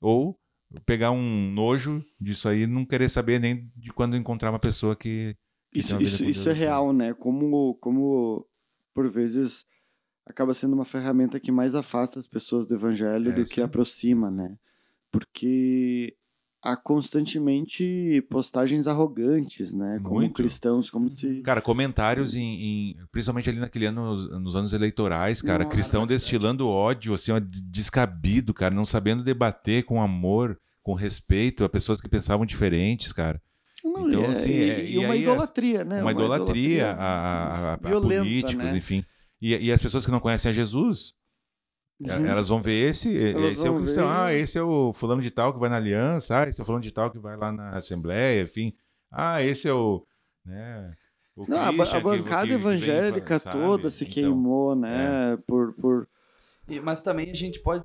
[0.01, 0.39] ou
[0.87, 4.97] pegar um nojo disso aí e não querer saber nem de quando encontrar uma pessoa
[4.97, 5.37] que,
[5.71, 6.61] que Isso, isso, isso é assim.
[6.61, 7.15] real, né?
[7.15, 8.47] Como, como,
[8.93, 9.67] por vezes,
[10.27, 13.61] acaba sendo uma ferramenta que mais afasta as pessoas do evangelho É, do isso que
[13.61, 14.57] aproxima, né?
[15.13, 16.17] Porque
[16.65, 20.01] há constantemente postagens arrogantes, né?
[20.03, 20.35] Como Muito.
[20.35, 21.43] cristãos, como se...
[21.43, 22.41] Cara, comentários em,
[22.91, 25.65] em- Principalmente ali naquele ano, nos, nos anos eleitorais, cara.
[25.65, 26.19] Nossa, cristão verdade.
[26.21, 28.75] destilando ódio, assim, ó, descabido, cara.
[28.75, 33.41] Não sabendo debater com amor, com respeito a pessoas que pensavam diferentes, cara.
[33.85, 36.01] Não, Então, e é- assim, e, é- e e uma aí é idolatria, né?
[36.01, 38.77] uma idolatria a, a- a- a violenta, políticos, né?
[38.77, 39.05] enfim.
[39.43, 41.15] E, e as pessoas que não conhecem a Jesus,
[42.05, 42.27] Uhum.
[42.27, 44.07] elas vão ver esse, Elas esse é o cristão.
[44.09, 46.41] ver- Ah, esse é o fulano de tal que vai na aliança.
[46.43, 48.73] Ah, esse é o fulano de tal que vai lá na assembleia, enfim.
[49.11, 50.05] Ah, esse é o...
[50.45, 50.93] Né,
[51.37, 53.59] o Não, a, Christian bancada que vem, evangélica sabe?
[53.59, 55.37] toda se Então, queimou, né?
[55.47, 56.09] Por, por,
[56.69, 57.85] E- Mas também a gente pode.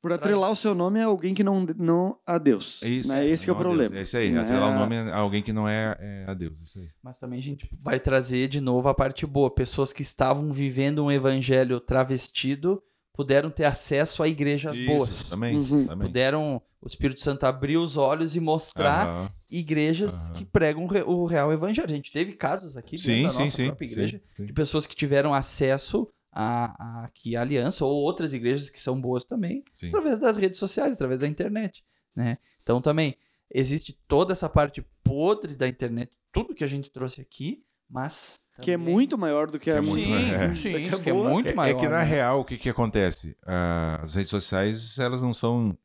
[0.00, 2.82] por atrelar o seu nome a alguém que não, não a Deus.
[2.82, 3.08] É isso.
[3.08, 3.26] Né?
[3.28, 3.96] Esse que é o problema.
[3.96, 4.40] É isso aí, né?
[4.40, 6.54] atrelar o nome a alguém que não é, é a Deus.
[6.62, 6.88] Isso aí.
[7.02, 9.48] Mas também a gente vai trazer de novo a parte boa.
[9.54, 12.82] Pessoas que estavam vivendo um evangelho travestido
[13.12, 15.24] puderam ter acesso a igrejas Isso, boas.
[15.30, 15.86] Também, Uhum.
[15.86, 16.08] também.
[16.08, 19.30] Puderam, o Espírito Santo abrir os olhos e mostrar Aham.
[19.50, 20.34] igrejas Aham.
[20.34, 21.86] que pregam re- o real evangelho.
[21.88, 23.66] A gente teve casos aqui dentro Sim, da sim, nossa sim.
[23.66, 24.46] própria igreja sim, sim.
[24.46, 28.98] de pessoas que tiveram acesso a, a que a aliança ou outras igrejas que são
[28.98, 29.88] boas também Sim.
[29.88, 31.84] através das redes sociais, através da internet,
[32.16, 32.38] né?
[32.62, 33.16] Então também
[33.54, 37.62] existe toda essa parte podre da internet, tudo que a gente trouxe aqui,
[37.92, 40.08] mas Que é também- muito maior do que Que é é muito.
[40.08, 40.54] muito- sim, é.
[40.54, 41.76] sim, Que é isso que é muito É- maior.
[41.76, 42.02] É que na né?
[42.04, 43.36] real, o que, que acontece?
[43.46, 45.76] Ah, as redes sociais, elas não são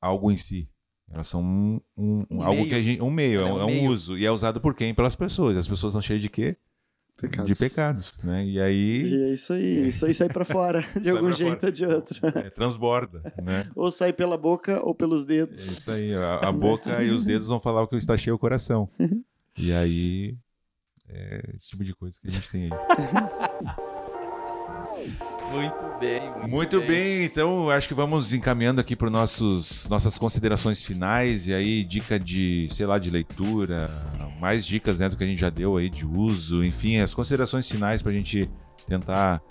[0.00, 0.68] algo em si.
[1.12, 2.68] Elas são um, um- Um algo meio.
[2.68, 3.02] que a gente.
[3.02, 3.90] Um meio, é É um, um é um meio.
[3.90, 4.16] uso.
[4.16, 4.94] E é usado por quem?
[4.94, 5.56] Pelas pessoas.
[5.58, 6.56] As pessoas estão cheias de quê?
[7.20, 7.46] Pecados.
[7.50, 8.46] De pecados, né?
[8.46, 11.54] E aí E é isso aí, isso aí sai pra fora, de Sai algum jeito
[11.60, 11.66] fora.
[11.66, 12.18] ou de outro.
[12.28, 13.68] é, transborda, né?
[13.76, 15.60] Ou sai pela boca ou pelos É dedos.
[15.60, 16.14] isso aí.
[16.14, 18.88] A, a boca e os dedos vão falar o que está cheio o coração.
[19.58, 20.34] E aí.
[21.12, 22.70] É esse tipo de coisa que a gente tem aí.
[25.52, 30.82] Muito bem, muito, Muito bem, então acho que vamos encaminhando aqui para nossos nossas considerações
[30.84, 33.90] finais e aí dica de, sei lá, de leitura,
[34.40, 37.68] mais dicas né, do que a gente já deu aí de uso, enfim, as considerações
[37.68, 38.50] finais para a gente
[38.86, 39.42] tentar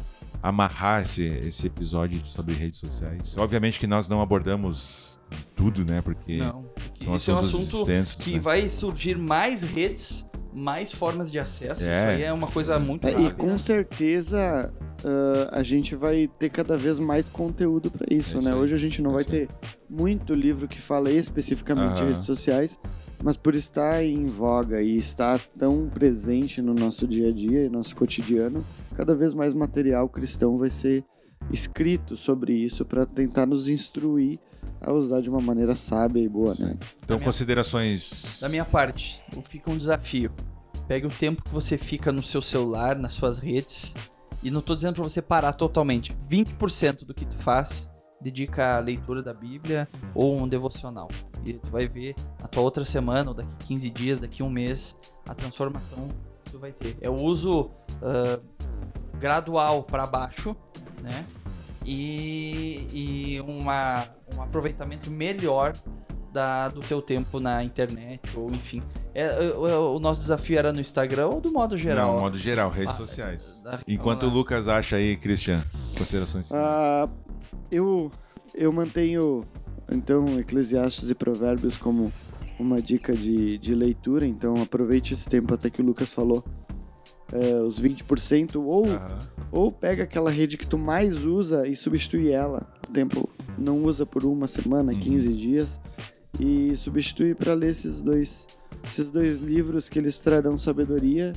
[0.42, 3.36] amarrar esse, esse episódio sobre redes sociais.
[3.38, 5.20] Obviamente que nós não abordamos
[5.56, 6.02] tudo, né?
[6.02, 7.86] Porque Não, porque são esse é um assunto
[8.20, 8.40] que né?
[8.40, 11.84] vai surgir mais redes, mais formas de acesso.
[11.84, 11.94] É.
[11.96, 13.34] Isso aí é uma coisa muito É, e rápida.
[13.36, 14.74] com certeza
[15.04, 18.56] ah, a gente vai ter cada vez mais conteúdo pra isso, É isso né?
[18.56, 19.50] Hoje a gente não é vai ter
[19.90, 22.12] muito livro que fala especificamente de Aham.
[22.12, 22.80] redes sociais,
[23.24, 27.70] mas por estar em voga e estar tão presente no nosso dia a dia e
[27.70, 28.64] nosso cotidiano,
[28.96, 31.04] cada vez mais material cristão vai ser
[31.52, 34.40] escrito sobre isso para tentar nos instruir
[34.82, 36.76] a usar de uma maneira sábia e boa, né?
[36.76, 38.40] Então, Da minha- considerações.
[38.42, 40.32] Da minha parte, fica um desafio.
[40.88, 43.94] Pegue o tempo que você fica no seu celular, nas suas redes,
[44.42, 46.16] e não tô dizendo pra você parar totalmente.
[46.28, 51.08] 20% do que tu faz dedica à leitura da Bíblia ou um devocional.
[51.46, 54.98] E tu vai ver na tua outra semana, ou daqui 15 dias, daqui um mês,
[55.28, 56.10] a transformação
[56.44, 56.98] que tu vai ter.
[57.00, 57.70] É o uso
[58.02, 58.40] ah,
[59.20, 60.56] gradual para baixo,
[61.02, 61.26] né?
[61.92, 64.06] E, e uma,
[64.38, 65.74] um aproveitamento melhor
[66.32, 68.84] da, do teu tempo na internet, ou enfim.
[69.16, 72.14] É, o, o nosso desafio era no Instagram ou do modo geral?
[72.14, 73.62] Não, modo geral, redes Ah, sociais.
[73.64, 74.30] da- Enquanto o.
[74.30, 75.64] Lucas acha aí, Christian,
[75.98, 76.52] considerações.
[76.54, 77.10] Ah,
[77.72, 78.12] eu,
[78.54, 79.44] eu mantenho,
[79.92, 82.14] então, Eclesiastes e Provérbios como
[82.60, 86.44] uma dica de, de leitura, então aproveite esse tempo até que o Lucas falou,
[87.34, 89.18] eh, os 20%, ou, Aham.
[89.52, 92.68] ou pega aquela rede que tu mais usa e substitui ela.
[92.88, 95.00] O tempo não usa por uma semana, Uhum.
[95.00, 95.82] 15 dias,
[96.40, 98.48] e substitui para ler esses dois,
[98.86, 101.34] esses dois livros que eles trarão sabedoria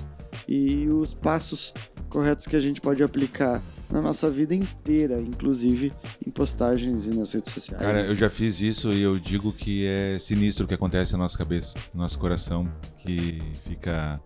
[0.49, 1.75] e os passos
[2.09, 5.93] corretos que a gente pode aplicar na nossa vida inteira, inclusive
[6.27, 7.83] em postagens e nas redes sociais.
[7.83, 11.19] Cara, eu já fiz isso e eu digo que é sinistro o que acontece na
[11.19, 12.67] nossa cabeça, no nosso coração,
[12.99, 14.19] que fica.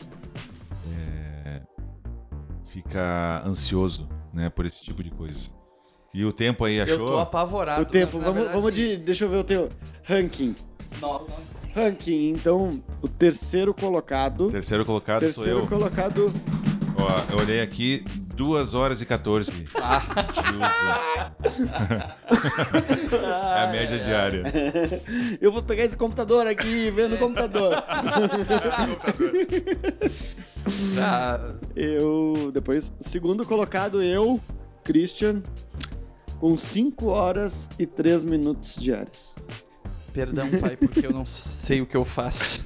[0.89, 1.26] é,
[2.77, 5.49] fica ansioso, né, por esse tipo de coisa.
[6.13, 7.19] E o tempo aí Eu tô achou?
[7.21, 7.81] apavorado.
[7.83, 8.97] o tempo, na vamos, verdade, vamos assim, de.
[8.99, 9.71] Deixa eu ver o teu
[10.03, 10.55] ranking.
[11.01, 11.27] não-
[11.75, 14.51] Ranking, então, o terceiro colocado.
[14.51, 15.67] Terceiro colocado sou terceiro eu.
[15.67, 16.33] colocado.
[16.99, 18.03] Ó, eu olhei aqui,
[18.35, 19.53] 2 horas e 14.
[19.83, 20.03] Ah.
[23.57, 24.43] É a média diária.
[25.41, 27.73] eu vou pegar esse computador aqui e ver no computador.
[31.01, 32.51] Ah, Eu.
[32.53, 34.41] Depois, segundo colocado, eu,
[34.85, 35.43] Christian,
[36.41, 39.37] com 5 horas e 3 minutos diários.
[40.13, 42.65] perdão, pai, porque eu não sei o que eu faço.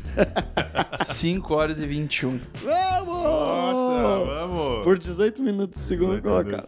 [1.05, 2.41] 5 horas e 21.
[2.63, 3.23] Vamos!
[3.23, 4.85] Nossa, vamos!
[4.85, 6.67] Por 18 minutos, segundo colocado.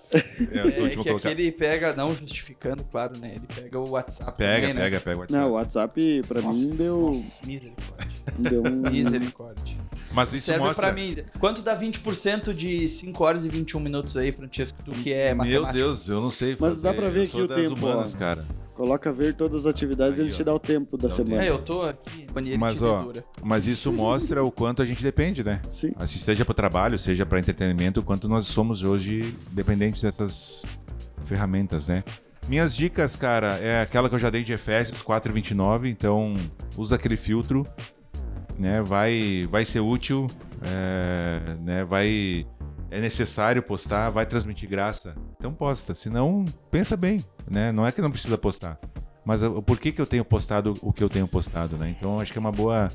[0.51, 1.33] É, eu sou o É último que colocado.
[1.33, 3.37] aqui ele pega, não justificando, claro, né?
[3.37, 4.81] Ele pega o WhatsApp Pega, também, né?
[4.83, 5.41] pega, pega o WhatsApp.
[5.43, 8.22] Não, o WhatsApp pra Nossa, mim deu, Nossa, misericórdia.
[8.39, 8.83] Deu um.
[8.91, 9.77] Misericórdia.
[10.13, 10.87] Mas isso Serve mostra.
[10.89, 11.17] pra mim.
[11.39, 14.79] Quanto dá 20% de 5 horas e 21 minutos aí, Francesco?
[14.85, 15.73] Tu que é Meu matemático.
[15.73, 16.75] Deus, eu não sei fazer.
[16.75, 18.19] Mas dá pra ver eu aqui o tempo, humanas, ó.
[18.19, 18.47] cara.
[18.75, 20.35] Coloca ver todas as atividades e ele ó.
[20.35, 21.45] te dá o tempo da Dá o semana.
[21.45, 22.27] É, eu tô aqui.
[22.33, 23.11] banheiro Mas, de ó.
[23.43, 25.61] Mas isso mostra o quanto a gente depende, né?
[25.71, 25.93] Sim.
[25.97, 30.65] Assim, seja para trabalho, seja para entretenimento, o quanto nós somos hoje dependentes dessas
[31.25, 32.03] ferramentas, né?
[32.49, 36.35] Minhas dicas, cara, é aquela que eu já dei de Efésios 4:29, então
[36.77, 37.67] usa aquele filtro,
[38.59, 38.83] né?
[38.83, 40.27] Vai, vai ser útil,
[40.63, 41.85] é, né?
[41.85, 42.47] Vai
[42.91, 45.95] é necessário postar, vai transmitir graça, então posta.
[45.95, 47.73] Senão pensa bem, né?
[47.73, 48.79] Não é que não precisa postar,
[49.25, 51.95] mas por que que eu tenho postado o que eu tenho postado, né?
[51.99, 52.91] Então acho que é uma boa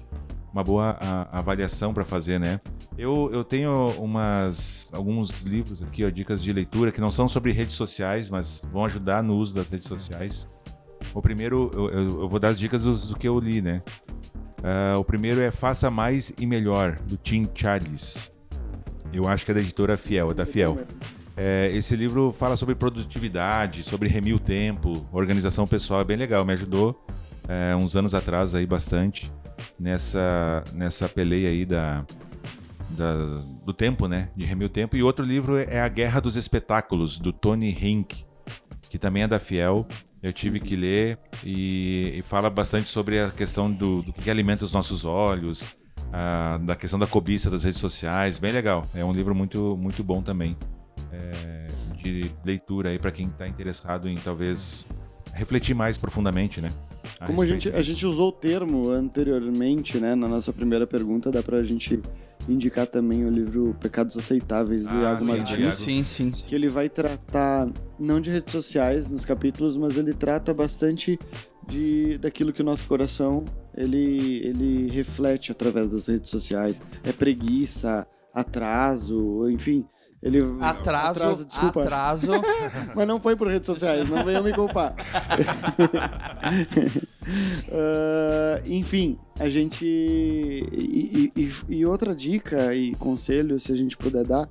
[0.54, 2.60] uma boa a- avaliação para fazer, né?
[2.98, 7.52] Eu, eu tenho umas alguns livros aqui, ó, dicas de leitura que não são sobre
[7.52, 10.48] redes sociais, mas vão ajudar no uso das redes sociais.
[11.14, 13.82] O primeiro, eu, eu- eu vou dar as dicas do, do que eu li, né?
[14.64, 18.32] Ah, o primeiro é Faça Mais e Melhor, do Tim Charles.
[19.14, 20.80] Eu acho que é da editora Fiel, é da Fiel.
[21.36, 26.44] É, esse livro fala sobre produtividade, sobre remir o tempo, organização pessoal, é bem legal,
[26.44, 27.06] me ajudou
[27.48, 29.32] é, uns anos atrás aí bastante
[29.80, 32.04] nessa, nessa peleia aí da,
[32.90, 34.30] da- do tempo, né?
[34.36, 34.96] De remir o tempo.
[34.98, 38.26] E outro livro é A Guerra dos Espetáculos, do Tony Hink,
[38.90, 39.88] que também é da Fiel.
[40.22, 44.66] Eu tive que ler e, e fala bastante sobre a questão do, do que alimenta
[44.66, 45.70] os nossos olhos,
[46.12, 48.40] a- da questão da cobiça das redes sociais.
[48.40, 48.86] Bem legal.
[48.96, 50.58] É um livro muito, muito bom também.
[51.12, 51.68] é,
[52.02, 54.88] de leitura aí para quem está interessado em talvez
[55.34, 56.72] refletir mais profundamente, né?
[57.26, 61.42] Como a gente, a gente usou o termo anteriormente, né, na nossa primeira pergunta, dá
[61.42, 62.00] pra gente
[62.48, 65.76] indicar também o livro Pecados Aceitáveis do Ah, Iago sim, Martins.
[65.76, 66.48] Sim, sim, sim.
[66.48, 67.70] que ele vai tratar
[68.00, 71.20] não de redes sociais nos capítulos, mas ele trata bastante
[71.68, 73.44] de daquilo que o nosso coração
[73.76, 76.82] ele ele reflete através das redes sociais.
[77.04, 79.86] É preguiça, atraso, enfim,
[80.22, 82.32] ele Atraso, desculpa, atraso.
[82.96, 84.96] mas não foi por redes sociais, não venham me culpar.
[87.70, 89.86] Ah, enfim, a gente.
[89.86, 94.50] E, e- e- outra dica e conselho, se a gente puder dar,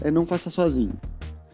[0.00, 0.94] é não faça sozinho.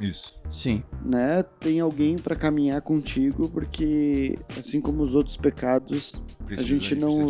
[0.01, 0.41] Isso.
[0.49, 0.83] Sim.
[1.05, 1.43] Né?
[1.61, 7.27] Tem alguém pra caminhar contigo, porque assim como os outros pecados, Precisa, a gente não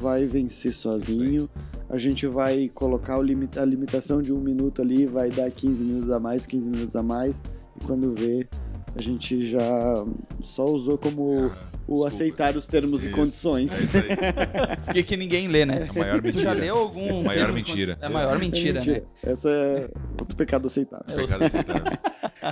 [0.00, 1.48] vai vencer sozinho.
[1.88, 6.10] A gente vai colocar limita- a limitação de um minuto ali, vai dar 15 minutos
[6.10, 7.42] a mais, 15 minutos a mais.
[7.80, 8.46] E quando vê,
[8.94, 10.04] a gente já
[10.40, 11.50] só usou como
[11.88, 12.08] o Desculpa.
[12.08, 13.16] aceitar os termos e Isso.
[13.16, 13.72] condições.
[13.72, 14.76] É isso aí.
[14.84, 15.86] Porque que ninguém lê, né?
[15.86, 16.52] É a maior Tu já mentira.
[16.52, 17.22] leu algum.
[17.22, 17.98] Maior termos mentira.
[18.00, 19.02] É a maior mentira, né?
[19.22, 21.16] Essa é outro pecado aceitável.
[21.16, 21.98] Pecado aceitável.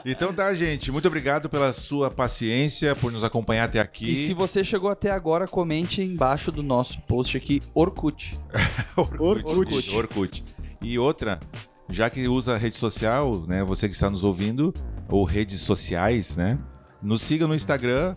[0.05, 0.91] Então tá, gente.
[0.93, 4.13] Muito obrigado pela sua paciência, por nos acompanhar até aqui.
[4.13, 8.39] E se você chegou até agora, comente embaixo do nosso post aqui, Orkut.
[8.97, 9.45] Orkut.
[9.45, 9.97] Orkut.
[9.97, 10.45] Orkut.
[10.81, 11.41] E outra,
[11.89, 13.63] já que usa rede social, né?
[13.65, 14.73] Você que está nos ouvindo,
[15.09, 16.59] ou redes sociais, né?
[17.03, 18.17] Nos siga no Instagram.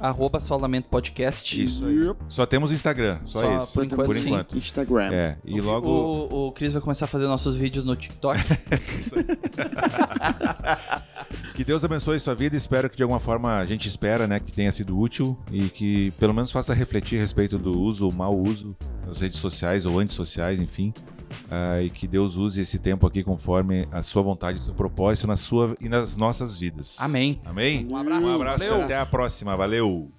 [0.00, 1.62] Arroba Solamento Podcast.
[1.62, 2.14] Isso aí.
[2.28, 3.74] Só temos o Instagram, só, Só isso.
[3.74, 4.28] por enquanto, por sim.
[4.28, 4.56] enquanto.
[4.58, 5.12] Instagram.
[5.12, 5.88] É, e O- logo.
[5.88, 8.40] O, o Cris vai começar a fazer nossos vídeos no TikTok.
[8.98, 9.24] Isso aí.
[11.54, 12.56] que Deus abençoe sua vida.
[12.56, 16.10] Espero que de alguma forma a gente espera, né, que tenha sido útil e que
[16.12, 19.98] pelo menos faça refletir a respeito do uso ou mau uso das redes sociais ou
[19.98, 20.92] antissociais, enfim.
[21.50, 25.26] Ah, e que Deus use esse tempo aqui conforme a sua vontade, o seu propósito
[25.26, 26.96] na sua e nas nossas vidas.
[27.00, 27.40] Amém.
[27.44, 27.86] Amém?
[27.90, 28.26] Um abraço.
[28.26, 28.84] Um abraço e Valeu.
[28.84, 29.56] até a próxima.
[29.56, 30.10] Valeu.